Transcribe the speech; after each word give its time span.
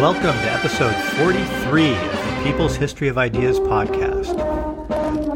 Welcome 0.00 0.22
to 0.22 0.52
episode 0.52 0.94
43 1.16 1.90
of 1.90 2.00
the 2.00 2.40
People's 2.44 2.76
History 2.76 3.08
of 3.08 3.18
Ideas 3.18 3.58
podcast. 3.58 4.36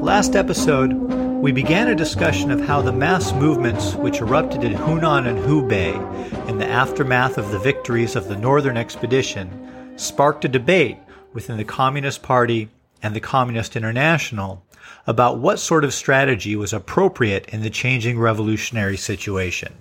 Last 0.01 0.37
episode, 0.37 0.93
we 0.93 1.51
began 1.51 1.89
a 1.89 1.97
discussion 1.97 2.53
of 2.53 2.61
how 2.61 2.81
the 2.81 2.93
mass 2.93 3.33
movements 3.33 3.97
which 3.97 4.21
erupted 4.21 4.63
in 4.63 4.75
Hunan 4.75 5.27
and 5.27 5.41
Hubei 5.41 6.49
in 6.49 6.59
the 6.59 6.67
aftermath 6.69 7.39
of 7.39 7.51
the 7.51 7.59
victories 7.59 8.15
of 8.15 8.29
the 8.29 8.37
Northern 8.37 8.77
Expedition 8.77 9.99
sparked 9.99 10.45
a 10.45 10.49
debate 10.49 10.99
within 11.33 11.57
the 11.57 11.65
Communist 11.65 12.23
Party 12.23 12.69
and 13.03 13.17
the 13.17 13.21
Communist 13.21 13.75
International 13.75 14.65
about 15.09 15.39
what 15.39 15.59
sort 15.59 15.83
of 15.83 15.93
strategy 15.93 16.55
was 16.55 16.73
appropriate 16.73 17.47
in 17.47 17.63
the 17.63 17.71
changing 17.71 18.17
revolutionary 18.17 18.97
situation. 18.97 19.75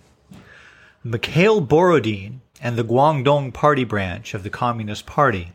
Mikhail 1.03 1.61
Borodin 1.61 2.41
and 2.61 2.77
the 2.77 2.83
Guangdong 2.83 3.51
Party 3.51 3.83
branch 3.83 4.33
of 4.33 4.43
the 4.43 4.49
Communist 4.49 5.05
Party 5.05 5.51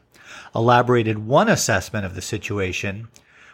elaborated 0.55 1.21
one 1.21 1.49
assessment 1.49 2.05
of 2.05 2.15
the 2.15 2.23
situation, 2.23 3.09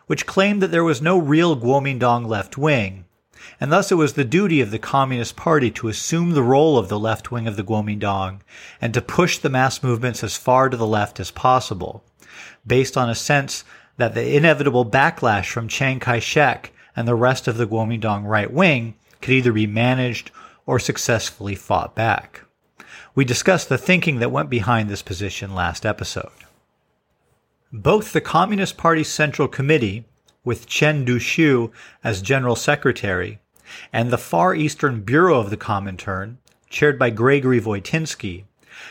which 0.07 0.27
claimed 0.27 0.63
that 0.63 0.71
there 0.71 0.85
was 0.85 1.03
no 1.03 1.19
real 1.19 1.57
Kuomintang 1.57 2.27
left 2.27 2.57
wing, 2.57 3.05
and 3.61 3.71
thus 3.71 3.93
it 3.93 3.97
was 3.97 4.15
the 4.15 4.25
duty 4.25 4.61
of 4.61 4.71
the 4.71 4.79
Communist 4.79 5.37
Party 5.37 5.71
to 5.73 5.89
assume 5.89 6.31
the 6.31 6.43
role 6.43 6.79
of 6.79 6.89
the 6.89 6.99
left 6.99 7.31
wing 7.31 7.47
of 7.47 7.57
the 7.57 7.65
Kuomintang 7.65 8.41
and 8.81 8.95
to 8.95 9.03
push 9.03 9.39
the 9.39 9.51
mass 9.51 9.83
movements 9.83 10.25
as 10.25 10.37
far 10.37 10.69
to 10.69 10.77
the 10.77 10.87
left 10.87 11.21
as 11.21 11.31
possible, 11.31 12.03
based 12.67 12.97
on 12.97 13.11
a 13.11 13.15
sense 13.15 13.65
that 13.99 14.15
the 14.15 14.35
inevitable 14.37 14.87
backlash 14.87 15.47
from 15.47 15.69
Chiang 15.69 16.01
Kai-shek 16.01 16.73
and 16.97 17.07
the 17.07 17.15
rest 17.15 17.47
of 17.47 17.57
the 17.59 17.67
Kuomintang 17.67 18.25
right 18.25 18.51
wing 18.51 18.95
could 19.21 19.35
either 19.35 19.53
be 19.53 19.67
managed 19.67 20.31
or 20.65 20.79
successfully 20.79 21.55
fought 21.55 21.95
back. 21.95 22.43
We 23.15 23.27
discussed 23.27 23.69
the 23.69 23.77
thinking 23.77 24.21
that 24.21 24.31
went 24.31 24.49
behind 24.49 24.89
this 24.89 25.03
position 25.03 25.55
last 25.55 25.85
episode. 25.85 26.33
Both 27.71 28.15
the 28.15 28.23
Communist 28.23 28.79
Party 28.79 29.05
Central 29.05 29.49
Committee, 29.49 30.07
with 30.45 30.67
Chen 30.67 31.05
Duxiu 31.05 31.71
as 32.03 32.23
General 32.23 32.57
Secretary, 32.57 33.39
and 33.93 34.11
the 34.11 34.17
Far 34.17 34.55
Eastern 34.55 35.03
Bureau 35.03 35.39
of 35.39 35.51
the 35.51 35.59
Comintern, 35.59 36.37
chaired 36.71 36.99
by 36.99 37.11
Gregory 37.11 37.61
Voitinsky, 37.61 38.45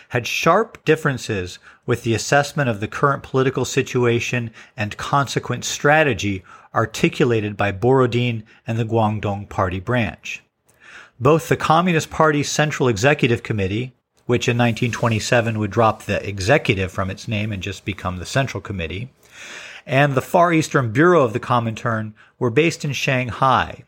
had 0.09 0.27
sharp 0.27 0.85
differences 0.85 1.57
with 1.87 2.03
the 2.03 2.13
assessment 2.13 2.69
of 2.69 2.79
the 2.79 2.87
current 2.87 3.23
political 3.23 3.65
situation 3.65 4.51
and 4.77 4.97
consequent 4.97 5.65
strategy 5.65 6.43
articulated 6.75 7.57
by 7.57 7.71
Borodin 7.71 8.43
and 8.67 8.77
the 8.77 8.85
Guangdong 8.85 9.49
Party 9.49 9.79
branch. 9.79 10.43
Both 11.19 11.49
the 11.49 11.57
Communist 11.57 12.11
Party's 12.11 12.49
Central 12.49 12.87
Executive 12.87 13.41
Committee, 13.41 13.93
which 14.25 14.47
in 14.47 14.57
1927 14.57 15.59
would 15.59 15.71
drop 15.71 16.03
the 16.03 16.27
executive 16.27 16.91
from 16.91 17.09
its 17.09 17.27
name 17.27 17.51
and 17.51 17.63
just 17.63 17.85
become 17.85 18.17
the 18.17 18.25
Central 18.25 18.61
Committee, 18.61 19.11
and 19.85 20.13
the 20.13 20.21
Far 20.21 20.53
Eastern 20.53 20.91
Bureau 20.91 21.23
of 21.23 21.33
the 21.33 21.39
Comintern 21.39 22.13
were 22.39 22.49
based 22.49 22.85
in 22.85 22.93
Shanghai. 22.93 23.83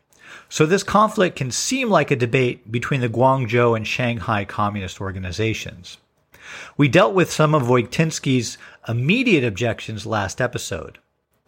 So 0.48 0.66
this 0.66 0.82
conflict 0.82 1.36
can 1.36 1.50
seem 1.50 1.90
like 1.90 2.10
a 2.10 2.16
debate 2.16 2.70
between 2.70 3.00
the 3.00 3.08
Guangzhou 3.08 3.76
and 3.76 3.86
Shanghai 3.86 4.44
communist 4.44 5.00
organizations. 5.00 5.98
We 6.76 6.88
dealt 6.88 7.14
with 7.14 7.32
some 7.32 7.54
of 7.54 7.62
Voitinsky's 7.62 8.58
immediate 8.86 9.44
objections 9.44 10.06
last 10.06 10.40
episode. 10.40 10.98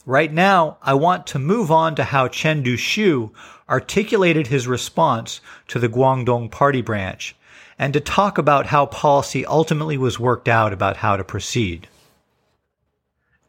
Right 0.07 0.33
now, 0.33 0.79
I 0.83 0.95
want 0.95 1.27
to 1.29 1.39
move 1.39 1.71
on 1.71 1.97
to 1.97 2.05
how 2.05 2.29
Chen 2.29 2.63
Duxiu 2.63 3.33
articulated 3.69 4.47
his 4.47 4.69
response 4.69 5.41
to 5.69 5.79
the 5.79 5.89
Guangdong 5.89 6.51
Party 6.51 6.81
branch 6.81 7.35
and 7.79 7.93
to 7.93 8.01
talk 8.01 8.39
about 8.39 8.67
how 8.67 8.87
policy 8.87 9.45
ultimately 9.47 9.99
was 9.99 10.19
worked 10.19 10.49
out 10.49 10.73
about 10.73 10.99
how 10.99 11.17
to 11.17 11.25
proceed. 11.25 11.89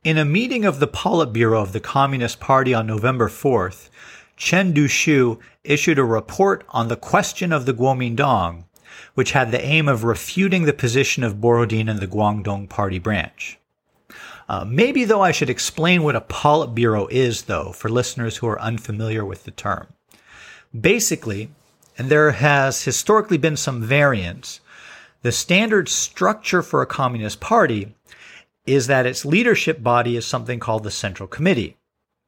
In 0.03 0.17
a 0.17 0.25
meeting 0.25 0.65
of 0.65 0.79
the 0.79 0.87
Politburo 0.87 1.61
of 1.61 1.73
the 1.73 1.79
Communist 1.79 2.39
Party 2.39 2.73
on 2.73 2.87
November 2.87 3.27
4th, 3.27 3.89
Chen 4.37 4.73
Duxiu 4.73 5.39
issued 5.63 5.99
a 5.99 6.03
report 6.03 6.63
on 6.69 6.87
the 6.87 6.95
question 6.95 7.51
of 7.51 7.65
the 7.65 7.73
Kuomintang, 7.73 8.63
which 9.15 9.31
had 9.31 9.51
the 9.51 9.63
aim 9.63 9.87
of 9.87 10.03
refuting 10.03 10.63
the 10.63 10.73
position 10.73 11.23
of 11.23 11.41
Borodin 11.41 11.89
and 11.89 11.99
the 11.99 12.07
Guangdong 12.07 12.69
Party 12.69 12.99
branch. 12.99 13.57
Uh, 14.47 14.63
maybe, 14.65 15.03
though, 15.03 15.21
I 15.21 15.31
should 15.31 15.49
explain 15.49 16.03
what 16.03 16.15
a 16.15 16.21
Politburo 16.21 17.09
is, 17.11 17.43
though, 17.43 17.73
for 17.73 17.89
listeners 17.89 18.37
who 18.37 18.47
are 18.47 18.61
unfamiliar 18.61 19.25
with 19.25 19.43
the 19.43 19.51
term. 19.51 19.87
Basically, 20.79 21.49
and 21.97 22.09
there 22.09 22.31
has 22.31 22.83
historically 22.83 23.37
been 23.37 23.57
some 23.57 23.81
variance, 23.81 24.59
the 25.23 25.31
standard 25.31 25.89
structure 25.89 26.61
for 26.61 26.81
a 26.81 26.87
communist 26.87 27.39
party 27.39 27.95
is 28.65 28.87
that 28.87 29.05
its 29.05 29.25
leadership 29.25 29.81
body 29.81 30.15
is 30.15 30.25
something 30.25 30.59
called 30.59 30.83
the 30.83 30.91
Central 30.91 31.27
Committee. 31.27 31.77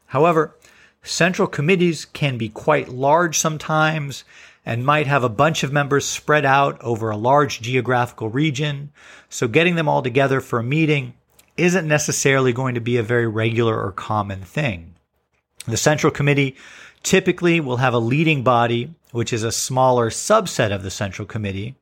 However, 0.08 0.56
central 1.04 1.48
committees 1.48 2.06
can 2.06 2.38
be 2.38 2.50
quite 2.50 2.90
large 2.90 3.38
sometimes 3.38 4.24
and 4.66 4.86
might 4.86 5.08
have 5.08 5.24
a 5.24 5.30
bunch 5.30 5.64
of 5.64 5.72
members 5.72 6.06
spread 6.06 6.46
out 6.46 6.82
over 6.82 7.10
a 7.10 7.18
large 7.18 7.62
geographical 7.62 8.30
region. 8.30 8.92
So 9.30 9.48
getting 9.48 9.76
them 9.76 9.88
all 9.88 10.02
together 10.02 10.42
for 10.42 10.60
a 10.60 10.64
meeting 10.64 11.14
isn't 11.58 11.88
necessarily 11.88 12.54
going 12.54 12.76
to 12.76 12.82
be 12.82 12.98
a 12.98 13.04
very 13.04 13.28
regular 13.28 13.80
or 13.80 13.92
common 13.92 14.42
thing. 14.42 14.96
The 15.68 15.78
Central 15.78 16.12
Committee 16.12 16.56
typically 17.04 17.60
will 17.60 17.78
have 17.78 17.94
a 17.94 18.00
leading 18.00 18.44
body, 18.44 18.94
which 19.12 19.34
is 19.34 19.44
a 19.44 19.52
smaller 19.52 20.10
subset 20.10 20.74
of 20.74 20.84
the 20.84 20.92
Central 20.92 21.26
Committee. 21.26 21.76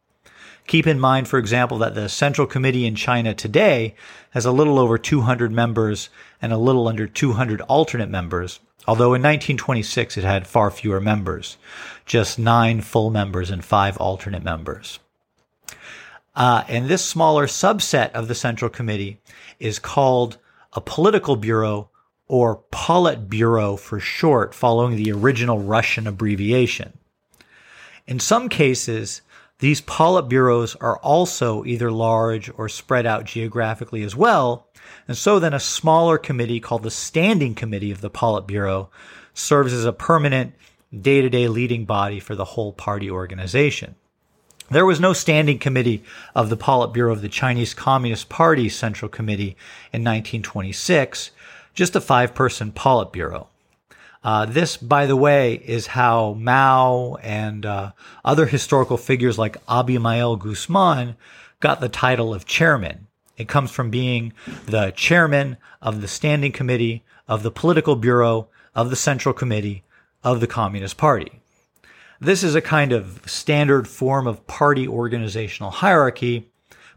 Keep 0.65 0.87
in 0.87 0.99
mind, 0.99 1.27
for 1.27 1.39
example, 1.39 1.77
that 1.77 1.95
the 1.95 2.09
Central 2.09 2.45
Committee 2.45 2.85
in 2.85 2.95
China 2.95 3.33
today 3.33 3.95
has 4.31 4.45
a 4.45 4.51
little 4.51 4.77
over 4.77 4.97
200 4.97 5.51
members 5.51 6.09
and 6.41 6.51
a 6.51 6.57
little 6.57 6.87
under 6.87 7.07
200 7.07 7.61
alternate 7.61 8.09
members, 8.09 8.59
although 8.85 9.13
in 9.13 9.21
1926 9.21 10.17
it 10.17 10.23
had 10.23 10.45
far 10.45 10.69
fewer 10.69 10.99
members, 10.99 11.57
just 12.05 12.37
nine 12.37 12.81
full 12.81 13.09
members 13.09 13.49
and 13.49 13.63
five 13.63 13.97
alternate 13.97 14.43
members. 14.43 14.99
Uh, 16.35 16.63
and 16.67 16.87
this 16.87 17.03
smaller 17.03 17.47
subset 17.47 18.11
of 18.11 18.27
the 18.27 18.35
Central 18.35 18.69
Committee 18.69 19.19
is 19.59 19.79
called 19.79 20.37
a 20.73 20.81
political 20.81 21.35
bureau 21.35 21.89
or 22.27 22.61
Politburo 22.71 23.79
for 23.79 23.99
short, 23.99 24.53
following 24.53 24.97
the 24.97 25.11
original 25.11 25.59
Russian 25.59 26.05
abbreviation. 26.07 26.97
In 28.07 28.19
some 28.19 28.47
cases, 28.47 29.21
these 29.59 29.81
Politburos 29.81 30.77
are 30.79 30.97
also 30.99 31.65
either 31.65 31.91
large 31.91 32.49
or 32.57 32.69
spread 32.69 33.05
out 33.05 33.25
geographically 33.25 34.01
as 34.03 34.15
well, 34.15 34.67
and 35.07 35.17
so 35.17 35.39
then 35.39 35.53
a 35.53 35.59
smaller 35.59 36.17
committee 36.17 36.61
called 36.61 36.83
the 36.83 36.91
Standing 36.91 37.53
Committee 37.53 37.91
of 37.91 37.99
the 37.99 38.09
Politburo 38.09 38.87
serves 39.33 39.73
as 39.73 39.83
a 39.83 39.91
permanent 39.91 40.53
day-to-day 40.97 41.49
leading 41.49 41.83
body 41.83 42.21
for 42.21 42.33
the 42.33 42.45
whole 42.45 42.71
party 42.71 43.11
organization. 43.11 43.95
There 44.69 44.85
was 44.85 44.99
no 44.99 45.11
standing 45.11 45.59
committee 45.59 46.03
of 46.33 46.49
the 46.49 46.57
Politburo 46.57 47.11
of 47.11 47.21
the 47.21 47.29
Chinese 47.29 47.73
Communist 47.73 48.29
Party 48.29 48.69
Central 48.69 49.09
Committee 49.09 49.57
in 49.91 50.03
1926, 50.03 51.31
just 51.73 51.95
a 51.95 52.01
five 52.01 52.33
person 52.33 52.71
Politburo. 52.71 53.47
Uh, 54.27 54.45
this, 54.45 54.75
by 54.75 55.05
the 55.05 55.15
way, 55.15 55.53
is 55.53 55.87
how 55.87 56.33
Mao 56.33 57.15
and 57.23 57.65
uh, 57.65 57.93
other 58.25 58.45
historical 58.45 58.97
figures 58.97 59.37
like 59.37 59.55
Abimael 59.69 60.35
Guzman 60.35 61.15
got 61.61 61.79
the 61.79 61.87
title 61.87 62.33
of 62.33 62.45
chairman. 62.45 63.07
It 63.37 63.47
comes 63.47 63.71
from 63.71 63.89
being 63.89 64.33
the 64.65 64.91
chairman 64.91 65.55
of 65.81 66.01
the 66.01 66.09
standing 66.09 66.51
committee 66.51 67.05
of 67.25 67.41
the 67.41 67.51
political 67.51 67.95
bureau 67.95 68.49
of 68.75 68.89
the 68.89 68.97
central 68.97 69.33
committee 69.33 69.85
of 70.25 70.41
the 70.41 70.47
Communist 70.47 70.97
Party. 70.97 71.39
This 72.19 72.43
is 72.43 72.53
a 72.53 72.59
kind 72.59 72.91
of 72.91 73.21
standard 73.25 73.87
form 73.87 74.27
of 74.27 74.45
party 74.45 74.89
organizational 74.89 75.71
hierarchy, 75.71 76.51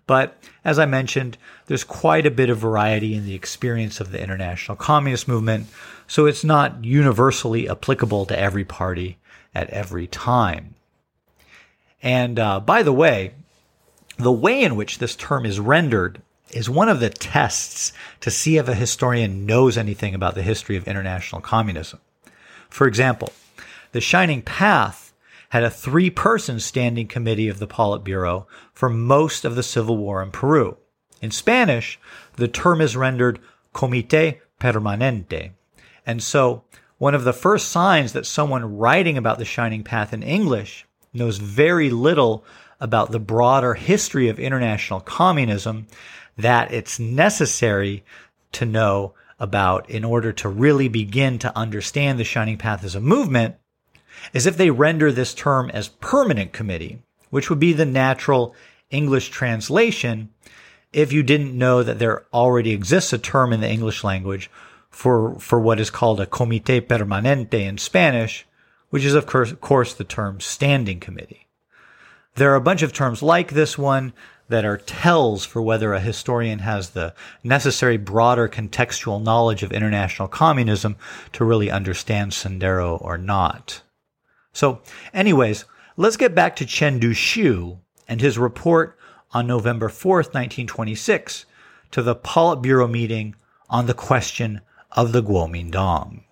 but 0.08 0.36
as 0.64 0.80
I 0.80 0.86
mentioned, 0.86 1.38
there's 1.66 1.84
quite 1.84 2.26
a 2.26 2.32
bit 2.32 2.50
of 2.50 2.58
variety 2.58 3.14
in 3.14 3.24
the 3.24 3.34
experience 3.34 4.00
of 4.00 4.10
the 4.10 4.20
international 4.20 4.76
communist 4.76 5.28
movement, 5.28 5.68
so 6.10 6.26
it's 6.26 6.42
not 6.42 6.84
universally 6.84 7.68
applicable 7.68 8.26
to 8.26 8.36
every 8.36 8.64
party 8.64 9.16
at 9.54 9.70
every 9.70 10.08
time. 10.08 10.74
And 12.02 12.36
uh, 12.36 12.58
by 12.58 12.82
the 12.82 12.92
way, 12.92 13.34
the 14.16 14.32
way 14.32 14.60
in 14.60 14.74
which 14.74 14.98
this 14.98 15.14
term 15.14 15.46
is 15.46 15.60
rendered 15.60 16.20
is 16.50 16.68
one 16.68 16.88
of 16.88 16.98
the 16.98 17.10
tests 17.10 17.92
to 18.22 18.28
see 18.28 18.56
if 18.56 18.66
a 18.66 18.74
historian 18.74 19.46
knows 19.46 19.78
anything 19.78 20.12
about 20.12 20.34
the 20.34 20.42
history 20.42 20.74
of 20.74 20.88
international 20.88 21.40
communism. 21.40 22.00
For 22.68 22.88
example, 22.88 23.32
the 23.92 24.00
Shining 24.00 24.42
Path 24.42 25.12
had 25.50 25.62
a 25.62 25.70
three 25.70 26.10
person 26.10 26.58
standing 26.58 27.06
committee 27.06 27.48
of 27.48 27.60
the 27.60 27.68
Politburo 27.68 28.46
for 28.72 28.88
most 28.88 29.44
of 29.44 29.54
the 29.54 29.62
civil 29.62 29.96
war 29.96 30.24
in 30.24 30.32
Peru. 30.32 30.76
In 31.22 31.30
Spanish, 31.30 32.00
the 32.34 32.48
term 32.48 32.80
is 32.80 32.96
rendered 32.96 33.38
Comité 33.72 34.40
Permanente. 34.58 35.52
And 36.06 36.22
so, 36.22 36.64
one 36.98 37.14
of 37.14 37.24
the 37.24 37.32
first 37.32 37.70
signs 37.70 38.12
that 38.12 38.26
someone 38.26 38.76
writing 38.76 39.16
about 39.16 39.38
the 39.38 39.44
Shining 39.44 39.82
Path 39.82 40.12
in 40.12 40.22
English 40.22 40.86
knows 41.14 41.38
very 41.38 41.90
little 41.90 42.44
about 42.80 43.10
the 43.10 43.18
broader 43.18 43.74
history 43.74 44.28
of 44.28 44.38
international 44.38 45.00
communism 45.00 45.86
that 46.36 46.72
it's 46.72 46.98
necessary 46.98 48.04
to 48.52 48.64
know 48.64 49.14
about 49.38 49.88
in 49.88 50.04
order 50.04 50.32
to 50.32 50.48
really 50.48 50.88
begin 50.88 51.38
to 51.38 51.56
understand 51.56 52.18
the 52.18 52.24
Shining 52.24 52.58
Path 52.58 52.84
as 52.84 52.94
a 52.94 53.00
movement 53.00 53.56
is 54.32 54.46
if 54.46 54.56
they 54.56 54.70
render 54.70 55.10
this 55.10 55.34
term 55.34 55.70
as 55.70 55.88
permanent 55.88 56.52
committee, 56.52 57.02
which 57.30 57.48
would 57.48 57.60
be 57.60 57.72
the 57.72 57.86
natural 57.86 58.54
English 58.90 59.30
translation 59.30 60.28
if 60.92 61.12
you 61.12 61.22
didn't 61.22 61.56
know 61.56 61.82
that 61.82 61.98
there 61.98 62.26
already 62.34 62.72
exists 62.72 63.12
a 63.12 63.18
term 63.18 63.52
in 63.52 63.60
the 63.60 63.70
English 63.70 64.02
language 64.04 64.50
for, 64.90 65.38
for 65.38 65.60
what 65.60 65.80
is 65.80 65.90
called 65.90 66.20
a 66.20 66.26
comité 66.26 66.80
permanente 66.80 67.54
in 67.54 67.78
Spanish, 67.78 68.46
which 68.90 69.04
is 69.04 69.14
of 69.14 69.26
course, 69.26 69.52
course 69.60 69.94
the 69.94 70.04
term 70.04 70.40
standing 70.40 71.00
committee. 71.00 71.46
There 72.34 72.52
are 72.52 72.56
a 72.56 72.60
bunch 72.60 72.82
of 72.82 72.92
terms 72.92 73.22
like 73.22 73.52
this 73.52 73.78
one 73.78 74.12
that 74.48 74.64
are 74.64 74.76
tells 74.76 75.44
for 75.44 75.62
whether 75.62 75.94
a 75.94 76.00
historian 76.00 76.58
has 76.58 76.90
the 76.90 77.14
necessary 77.44 77.96
broader 77.96 78.48
contextual 78.48 79.22
knowledge 79.22 79.62
of 79.62 79.72
international 79.72 80.26
communism 80.26 80.96
to 81.32 81.44
really 81.44 81.70
understand 81.70 82.32
Sendero 82.32 83.00
or 83.00 83.16
not. 83.16 83.82
So, 84.52 84.80
anyways, 85.14 85.64
let's 85.96 86.16
get 86.16 86.34
back 86.34 86.56
to 86.56 86.66
Chen 86.66 86.98
Duxiu 86.98 87.78
and 88.08 88.20
his 88.20 88.38
report 88.38 88.98
on 89.32 89.46
November 89.46 89.88
4th, 89.88 90.34
1926, 90.34 91.46
to 91.92 92.02
the 92.02 92.16
Politburo 92.16 92.90
meeting 92.90 93.36
on 93.68 93.86
the 93.86 93.94
question 93.94 94.60
of 94.92 95.12
the 95.12 95.22
Kuomintang. 95.22 96.22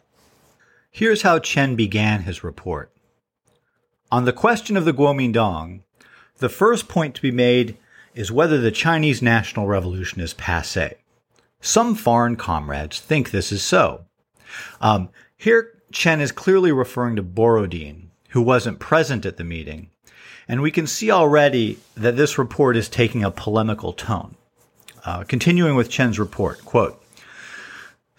Here's 0.90 1.22
how 1.22 1.38
Chen 1.38 1.76
began 1.76 2.22
his 2.22 2.42
report. 2.42 2.92
On 4.10 4.24
the 4.24 4.32
question 4.32 4.76
of 4.76 4.84
the 4.84 4.92
Kuomintang, 4.92 5.80
the 6.38 6.48
first 6.48 6.88
point 6.88 7.14
to 7.14 7.22
be 7.22 7.30
made 7.30 7.76
is 8.14 8.32
whether 8.32 8.58
the 8.58 8.70
Chinese 8.70 9.22
National 9.22 9.66
Revolution 9.66 10.20
is 10.20 10.34
passe. 10.34 10.94
Some 11.60 11.94
foreign 11.94 12.36
comrades 12.36 13.00
think 13.00 13.30
this 13.30 13.52
is 13.52 13.62
so. 13.62 14.04
Um, 14.80 15.10
here, 15.36 15.72
Chen 15.92 16.20
is 16.20 16.32
clearly 16.32 16.72
referring 16.72 17.16
to 17.16 17.22
Borodin, 17.22 18.08
who 18.30 18.42
wasn't 18.42 18.78
present 18.78 19.26
at 19.26 19.36
the 19.36 19.44
meeting, 19.44 19.90
and 20.48 20.62
we 20.62 20.70
can 20.70 20.86
see 20.86 21.10
already 21.10 21.78
that 21.94 22.16
this 22.16 22.38
report 22.38 22.76
is 22.76 22.88
taking 22.88 23.22
a 23.22 23.30
polemical 23.30 23.92
tone. 23.92 24.36
Uh, 25.04 25.24
continuing 25.24 25.76
with 25.76 25.90
Chen's 25.90 26.18
report, 26.18 26.64
quote, 26.64 27.00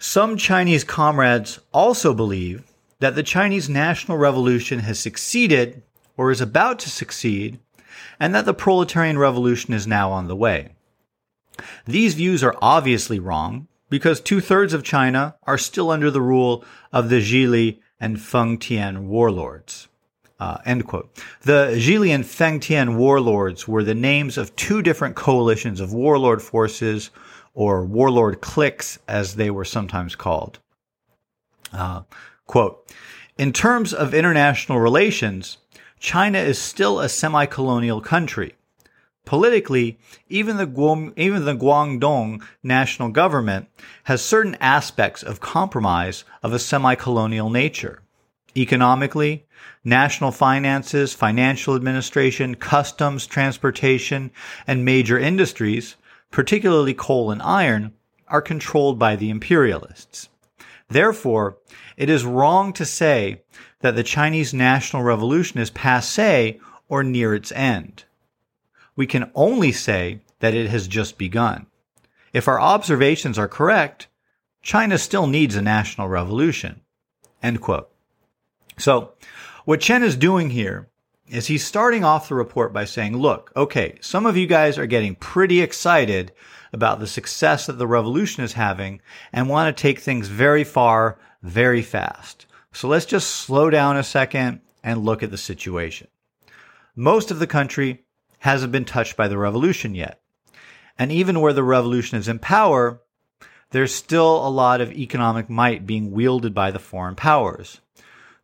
some 0.00 0.38
Chinese 0.38 0.82
comrades 0.82 1.60
also 1.72 2.14
believe 2.14 2.64
that 3.00 3.14
the 3.14 3.22
Chinese 3.22 3.68
national 3.68 4.16
revolution 4.16 4.78
has 4.80 4.98
succeeded 4.98 5.82
or 6.16 6.30
is 6.30 6.40
about 6.40 6.78
to 6.80 6.90
succeed 6.90 7.58
and 8.18 8.34
that 8.34 8.46
the 8.46 8.54
proletarian 8.54 9.18
revolution 9.18 9.74
is 9.74 9.86
now 9.86 10.10
on 10.10 10.26
the 10.26 10.34
way. 10.34 10.70
These 11.86 12.14
views 12.14 12.42
are 12.42 12.56
obviously 12.62 13.18
wrong 13.18 13.68
because 13.90 14.22
two 14.22 14.40
thirds 14.40 14.72
of 14.72 14.82
China 14.82 15.36
are 15.42 15.58
still 15.58 15.90
under 15.90 16.10
the 16.10 16.22
rule 16.22 16.64
of 16.94 17.10
the 17.10 17.20
Zhili 17.20 17.78
and 18.00 18.18
Feng 18.18 18.56
Tian 18.56 19.06
warlords. 19.06 19.88
Uh, 20.38 20.56
end 20.64 20.86
quote. 20.86 21.14
The 21.42 21.72
Zhili 21.74 22.08
and 22.08 22.24
Feng 22.24 22.60
Tian 22.60 22.96
warlords 22.96 23.68
were 23.68 23.84
the 23.84 23.94
names 23.94 24.38
of 24.38 24.56
two 24.56 24.80
different 24.80 25.14
coalitions 25.14 25.78
of 25.78 25.92
warlord 25.92 26.40
forces, 26.40 27.10
or 27.54 27.84
warlord 27.84 28.40
cliques, 28.40 28.98
as 29.08 29.36
they 29.36 29.50
were 29.50 29.64
sometimes 29.64 30.14
called. 30.14 30.58
Uh, 31.72 32.02
quote, 32.46 32.92
in 33.38 33.52
terms 33.52 33.92
of 33.94 34.14
international 34.14 34.80
relations, 34.80 35.58
China 35.98 36.38
is 36.38 36.58
still 36.58 37.00
a 37.00 37.08
semi-colonial 37.08 38.00
country. 38.00 38.54
Politically, 39.24 39.98
even 40.28 40.56
the, 40.56 41.12
even 41.16 41.44
the 41.44 41.54
Guangdong 41.54 42.42
national 42.62 43.10
government 43.10 43.68
has 44.04 44.22
certain 44.22 44.56
aspects 44.60 45.22
of 45.22 45.40
compromise 45.40 46.24
of 46.42 46.52
a 46.52 46.58
semi-colonial 46.58 47.50
nature. 47.50 48.02
Economically, 48.56 49.46
national 49.84 50.32
finances, 50.32 51.12
financial 51.12 51.76
administration, 51.76 52.54
customs, 52.56 53.26
transportation, 53.26 54.30
and 54.66 54.84
major 54.84 55.18
industries, 55.18 55.96
particularly 56.30 56.94
coal 56.94 57.30
and 57.30 57.42
iron, 57.42 57.92
are 58.28 58.42
controlled 58.42 58.98
by 58.98 59.16
the 59.16 59.30
imperialists. 59.30 60.28
Therefore, 60.88 61.58
it 61.96 62.10
is 62.10 62.24
wrong 62.24 62.72
to 62.74 62.84
say 62.84 63.42
that 63.80 63.96
the 63.96 64.02
Chinese 64.02 64.52
national 64.52 65.02
revolution 65.02 65.60
is 65.60 65.70
passe 65.70 66.60
or 66.88 67.02
near 67.02 67.34
its 67.34 67.52
end. 67.52 68.04
We 68.96 69.06
can 69.06 69.30
only 69.34 69.72
say 69.72 70.20
that 70.40 70.54
it 70.54 70.68
has 70.70 70.88
just 70.88 71.16
begun. 71.16 71.66
If 72.32 72.48
our 72.48 72.60
observations 72.60 73.38
are 73.38 73.48
correct, 73.48 74.08
China 74.62 74.98
still 74.98 75.26
needs 75.26 75.56
a 75.56 75.62
national 75.62 76.08
revolution. 76.08 76.82
End 77.42 77.60
quote. 77.60 77.90
So, 78.76 79.12
what 79.64 79.80
Chen 79.80 80.02
is 80.02 80.16
doing 80.16 80.50
here 80.50 80.89
is 81.30 81.46
he's 81.46 81.64
starting 81.64 82.04
off 82.04 82.28
the 82.28 82.34
report 82.34 82.72
by 82.72 82.84
saying, 82.84 83.16
look, 83.16 83.52
okay, 83.56 83.98
some 84.00 84.26
of 84.26 84.36
you 84.36 84.46
guys 84.46 84.78
are 84.78 84.86
getting 84.86 85.14
pretty 85.14 85.60
excited 85.60 86.32
about 86.72 87.00
the 87.00 87.06
success 87.06 87.66
that 87.66 87.78
the 87.78 87.86
revolution 87.86 88.44
is 88.44 88.52
having 88.52 89.00
and 89.32 89.48
want 89.48 89.74
to 89.74 89.82
take 89.82 90.00
things 90.00 90.28
very 90.28 90.64
far, 90.64 91.18
very 91.42 91.82
fast. 91.82 92.46
So 92.72 92.88
let's 92.88 93.06
just 93.06 93.30
slow 93.30 93.70
down 93.70 93.96
a 93.96 94.02
second 94.02 94.60
and 94.82 95.04
look 95.04 95.22
at 95.22 95.30
the 95.30 95.38
situation. 95.38 96.08
Most 96.96 97.30
of 97.30 97.38
the 97.38 97.46
country 97.46 98.04
hasn't 98.40 98.72
been 98.72 98.84
touched 98.84 99.16
by 99.16 99.28
the 99.28 99.38
revolution 99.38 99.94
yet. 99.94 100.20
And 100.98 101.12
even 101.12 101.40
where 101.40 101.52
the 101.52 101.62
revolution 101.62 102.18
is 102.18 102.28
in 102.28 102.38
power, 102.38 103.00
there's 103.70 103.94
still 103.94 104.46
a 104.46 104.50
lot 104.50 104.80
of 104.80 104.92
economic 104.92 105.48
might 105.48 105.86
being 105.86 106.10
wielded 106.10 106.54
by 106.54 106.70
the 106.70 106.78
foreign 106.78 107.14
powers. 107.14 107.80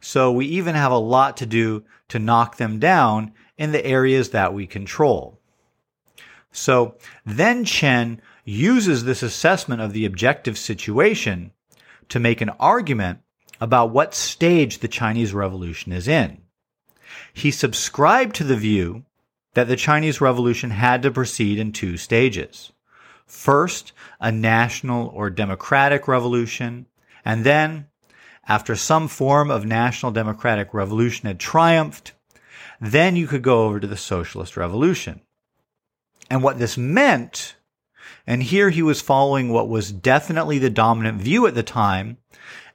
So 0.01 0.31
we 0.33 0.47
even 0.47 0.75
have 0.75 0.93
a 0.93 0.99
lot 0.99 1.37
to 1.39 1.47
do 1.47 1.85
to 2.09 2.19
knock 2.19 2.57
them 2.57 2.79
down 2.79 3.33
in 3.57 3.73
the 3.73 3.85
areas 3.85 4.31
that 4.31 4.55
we 4.55 4.67
control. 4.67 5.41
So 6.53 6.97
then 7.25 7.65
Chen 7.65 8.21
uses 8.45 9.05
this 9.05 9.23
assessment 9.23 9.83
of 9.83 9.93
the 9.93 10.05
objective 10.05 10.57
situation 10.57 11.53
to 12.09 12.21
make 12.21 12.41
an 12.41 12.51
argument 12.61 13.21
about 13.61 13.91
what 13.91 14.15
stage 14.15 14.79
the 14.79 14.89
Chinese 14.89 15.35
Revolution 15.35 15.93
is 15.93 16.07
in. 16.07 16.39
He 17.33 17.51
subscribed 17.51 18.37
to 18.37 18.45
the 18.45 18.57
view 18.57 19.05
that 19.55 19.69
the 19.69 19.77
Chinese 19.77 20.21
Revolution 20.21 20.71
had 20.71 21.03
to 21.03 21.11
proceed 21.11 21.59
in 21.59 21.73
two 21.73 21.97
stages. 21.97 22.73
First, 23.27 23.93
a 24.21 24.31
national 24.31 25.09
or 25.09 25.31
democratic 25.31 26.07
revolution, 26.07 26.87
and 27.25 27.45
then, 27.45 27.87
after 28.49 28.77
some 28.77 29.09
form 29.09 29.51
of 29.51 29.65
national 29.65 30.13
democratic 30.13 30.73
revolution 30.73 31.27
had 31.27 31.41
triumphed, 31.41 32.13
then 32.81 33.17
you 33.17 33.27
could 33.27 33.43
go 33.43 33.65
over 33.65 33.81
to 33.81 33.87
the 33.87 33.97
socialist 33.97 34.57
revolution. 34.57 35.21
And 36.31 36.43
what 36.43 36.59
this 36.59 36.77
meant, 36.77 37.57
and 38.27 38.43
here 38.43 38.71
he 38.71 38.83
was 38.83 39.01
following 39.01 39.49
what 39.49 39.69
was 39.69 39.93
definitely 39.93 40.59
the 40.59 40.71
dominant 40.71 41.21
view 41.21 41.47
at 41.47 41.55
the 41.55 41.63
time, 41.63 42.19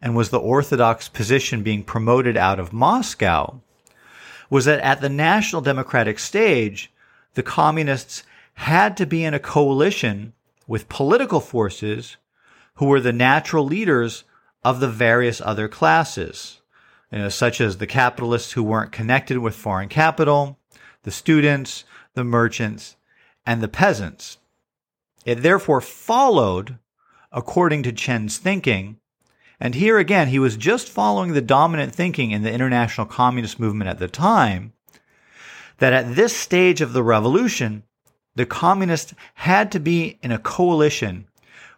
and 0.01 0.15
was 0.15 0.29
the 0.29 0.39
orthodox 0.39 1.07
position 1.07 1.63
being 1.63 1.83
promoted 1.83 2.35
out 2.35 2.59
of 2.59 2.73
Moscow 2.73 3.61
was 4.49 4.65
that 4.65 4.79
at 4.81 4.99
the 4.99 5.09
national 5.09 5.61
democratic 5.61 6.19
stage, 6.19 6.91
the 7.35 7.43
communists 7.43 8.23
had 8.55 8.97
to 8.97 9.05
be 9.05 9.23
in 9.23 9.33
a 9.33 9.39
coalition 9.39 10.33
with 10.67 10.89
political 10.89 11.39
forces 11.39 12.17
who 12.75 12.85
were 12.85 12.99
the 12.99 13.13
natural 13.13 13.65
leaders 13.65 14.25
of 14.63 14.79
the 14.79 14.89
various 14.89 15.41
other 15.41 15.67
classes, 15.67 16.61
you 17.11 17.19
know, 17.19 17.29
such 17.29 17.59
as 17.59 17.77
the 17.77 17.87
capitalists 17.87 18.53
who 18.53 18.63
weren't 18.63 18.91
connected 18.91 19.37
with 19.37 19.55
foreign 19.55 19.89
capital, 19.89 20.59
the 21.03 21.11
students, 21.11 21.83
the 22.13 22.23
merchants, 22.23 22.95
and 23.45 23.61
the 23.61 23.67
peasants. 23.67 24.37
It 25.25 25.41
therefore 25.41 25.81
followed, 25.81 26.77
according 27.31 27.83
to 27.83 27.91
Chen's 27.91 28.37
thinking, 28.37 28.97
and 29.59 29.75
here 29.75 29.99
again, 29.99 30.29
he 30.29 30.39
was 30.39 30.57
just 30.57 30.89
following 30.89 31.33
the 31.33 31.41
dominant 31.41 31.93
thinking 31.93 32.31
in 32.31 32.41
the 32.41 32.51
international 32.51 33.05
communist 33.05 33.59
movement 33.59 33.89
at 33.89 33.99
the 33.99 34.07
time 34.07 34.73
that 35.77 35.93
at 35.93 36.15
this 36.15 36.35
stage 36.35 36.81
of 36.81 36.93
the 36.93 37.03
revolution, 37.03 37.83
the 38.35 38.45
communists 38.45 39.13
had 39.35 39.71
to 39.71 39.79
be 39.79 40.17
in 40.23 40.31
a 40.31 40.39
coalition 40.39 41.27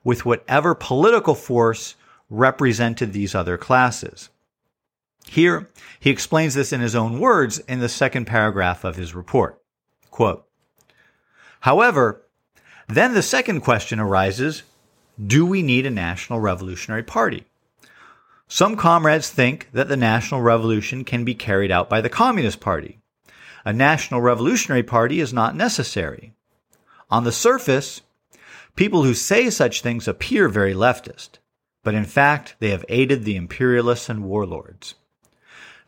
with 0.04 0.25
whatever 0.25 0.75
political 0.75 1.36
force 1.36 1.96
represented 2.34 3.13
these 3.13 3.36
other 3.36 3.58
classes. 3.58 4.30
Here, 5.28 5.70
he 6.00 6.10
explains 6.10 6.56
this 6.56 6.74
in 6.74 6.82
his 6.82 6.96
own 6.96 7.20
words 7.20 7.60
in 7.60 7.80
the 7.80 7.88
second 7.88 8.25
paragraph 8.25 8.84
of 8.84 8.96
his 8.96 9.13
report. 9.13 9.62
Quote, 10.10 10.46
However, 11.62 12.24
then 12.90 13.13
the 13.13 13.22
second 13.22 13.62
question 13.62 14.00
arises, 14.00 14.63
do 15.24 15.46
we 15.46 15.62
need 15.62 15.86
a 15.86 15.92
national 15.92 16.40
revolutionary 16.40 17.04
party? 17.04 17.46
Some 18.48 18.75
comrades 18.75 19.30
think 19.30 19.70
that 19.72 19.88
the 19.88 19.96
national 19.96 20.42
revolution 20.42 21.06
can 21.06 21.24
be 21.24 21.36
carried 21.36 21.72
out 21.72 21.90
by 21.90 22.02
the 22.02 22.10
Communist 22.10 22.60
Party. 22.60 23.00
a 23.66 23.72
national 23.72 24.22
revolutionary 24.22 24.84
party 24.84 25.22
is 25.22 25.32
not 25.32 25.56
necessary. 25.56 26.34
On 27.10 27.24
the 27.24 27.32
surface, 27.32 28.02
people 28.75 29.04
who 29.04 29.13
say 29.13 29.50
such 29.50 29.82
things 29.82 30.08
appear 30.08 30.50
very 30.50 30.74
leftist, 30.74 31.38
but 31.84 31.94
in 31.94 32.06
fact, 32.06 32.56
they 32.60 32.70
have 32.70 32.86
aided 32.90 33.24
the 33.24 33.36
imperialists 33.36 34.10
and 34.10 34.24
warlords. 34.24 34.96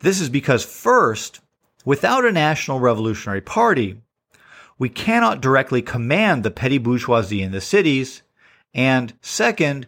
This 0.00 0.20
is 0.20 0.28
because, 0.28 0.64
first, 0.64 1.40
without 1.84 2.24
a 2.24 2.32
national 2.32 2.80
revolutionary 2.80 3.40
party, 3.40 4.00
we 4.78 4.88
cannot 4.90 5.40
directly 5.40 5.80
command 5.80 6.42
the 6.42 6.50
petty 6.50 6.78
bourgeoisie 6.78 7.42
in 7.42 7.52
the 7.52 7.62
cities, 7.62 8.22
and 8.74 9.14
second, 9.22 9.86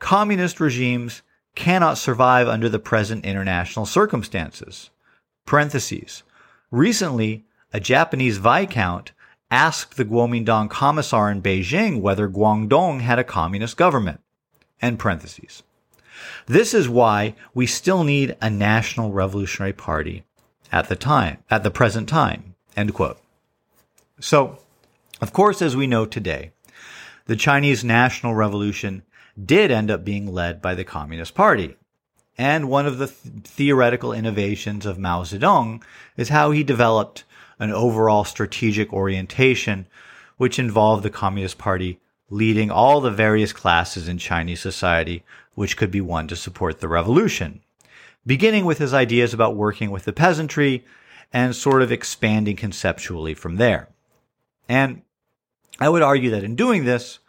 communist 0.00 0.58
regimes 0.58 1.22
cannot 1.54 1.96
survive 1.96 2.48
under 2.48 2.68
the 2.68 2.80
present 2.80 3.24
international 3.24 3.86
circumstances. 3.86 4.90
Parentheses. 5.46 6.24
Recently, 6.72 7.44
a 7.72 7.78
Japanese 7.78 8.38
viscount 8.38 9.12
asked 9.50 9.96
the 9.96 10.04
Kuomintang 10.04 10.68
commissar 10.68 11.30
in 11.30 11.40
Beijing 11.40 12.00
whether 12.00 12.28
Guangdong 12.28 13.00
had 13.00 13.20
a 13.20 13.24
communist 13.24 13.76
government. 13.76 14.20
End 14.80 14.98
parentheses. 14.98 15.62
This 16.46 16.74
is 16.74 16.88
why 16.88 17.34
we 17.54 17.66
still 17.66 18.04
need 18.04 18.36
a 18.40 18.50
national 18.50 19.12
revolutionary 19.12 19.72
party 19.72 20.24
at 20.72 20.88
the 20.88 20.96
time, 20.96 21.38
at 21.50 21.62
the 21.62 21.70
present 21.70 22.08
time. 22.08 22.54
End 22.76 22.94
quote. 22.94 23.18
So, 24.20 24.58
of 25.20 25.32
course, 25.32 25.62
as 25.62 25.76
we 25.76 25.86
know 25.86 26.06
today, 26.06 26.52
the 27.26 27.36
Chinese 27.36 27.84
national 27.84 28.34
revolution 28.34 29.02
did 29.42 29.70
end 29.70 29.90
up 29.90 30.04
being 30.04 30.32
led 30.32 30.62
by 30.62 30.74
the 30.74 30.84
Communist 30.84 31.34
Party. 31.34 31.76
And 32.38 32.68
one 32.68 32.86
of 32.86 32.98
the 32.98 33.06
th- 33.06 33.44
theoretical 33.44 34.12
innovations 34.12 34.86
of 34.86 34.98
Mao 34.98 35.22
Zedong 35.22 35.82
is 36.16 36.28
how 36.28 36.50
he 36.50 36.62
developed 36.62 37.24
an 37.58 37.70
overall 37.70 38.24
strategic 38.24 38.92
orientation, 38.92 39.86
which 40.36 40.58
involved 40.58 41.02
the 41.02 41.10
Communist 41.10 41.58
Party 41.58 41.98
leading 42.30 42.70
all 42.70 43.00
the 43.00 43.10
various 43.10 43.52
classes 43.52 44.08
in 44.08 44.18
Chinese 44.18 44.60
society, 44.60 45.22
which 45.54 45.76
could 45.76 45.90
be 45.90 46.00
won 46.00 46.26
to 46.28 46.36
support 46.36 46.80
the 46.80 46.88
revolution. 46.88 47.60
Beginning 48.26 48.64
with 48.64 48.78
his 48.78 48.92
ideas 48.92 49.32
about 49.32 49.56
working 49.56 49.90
with 49.90 50.04
the 50.04 50.12
peasantry 50.12 50.84
and 51.32 51.54
sort 51.54 51.82
of 51.82 51.92
expanding 51.92 52.56
conceptually 52.56 53.34
from 53.34 53.56
there. 53.56 53.88
And 54.68 55.02
I 55.78 55.88
would 55.88 56.02
argue 56.02 56.30
that 56.30 56.44
in 56.44 56.56
doing 56.56 56.84
this, 56.84 57.20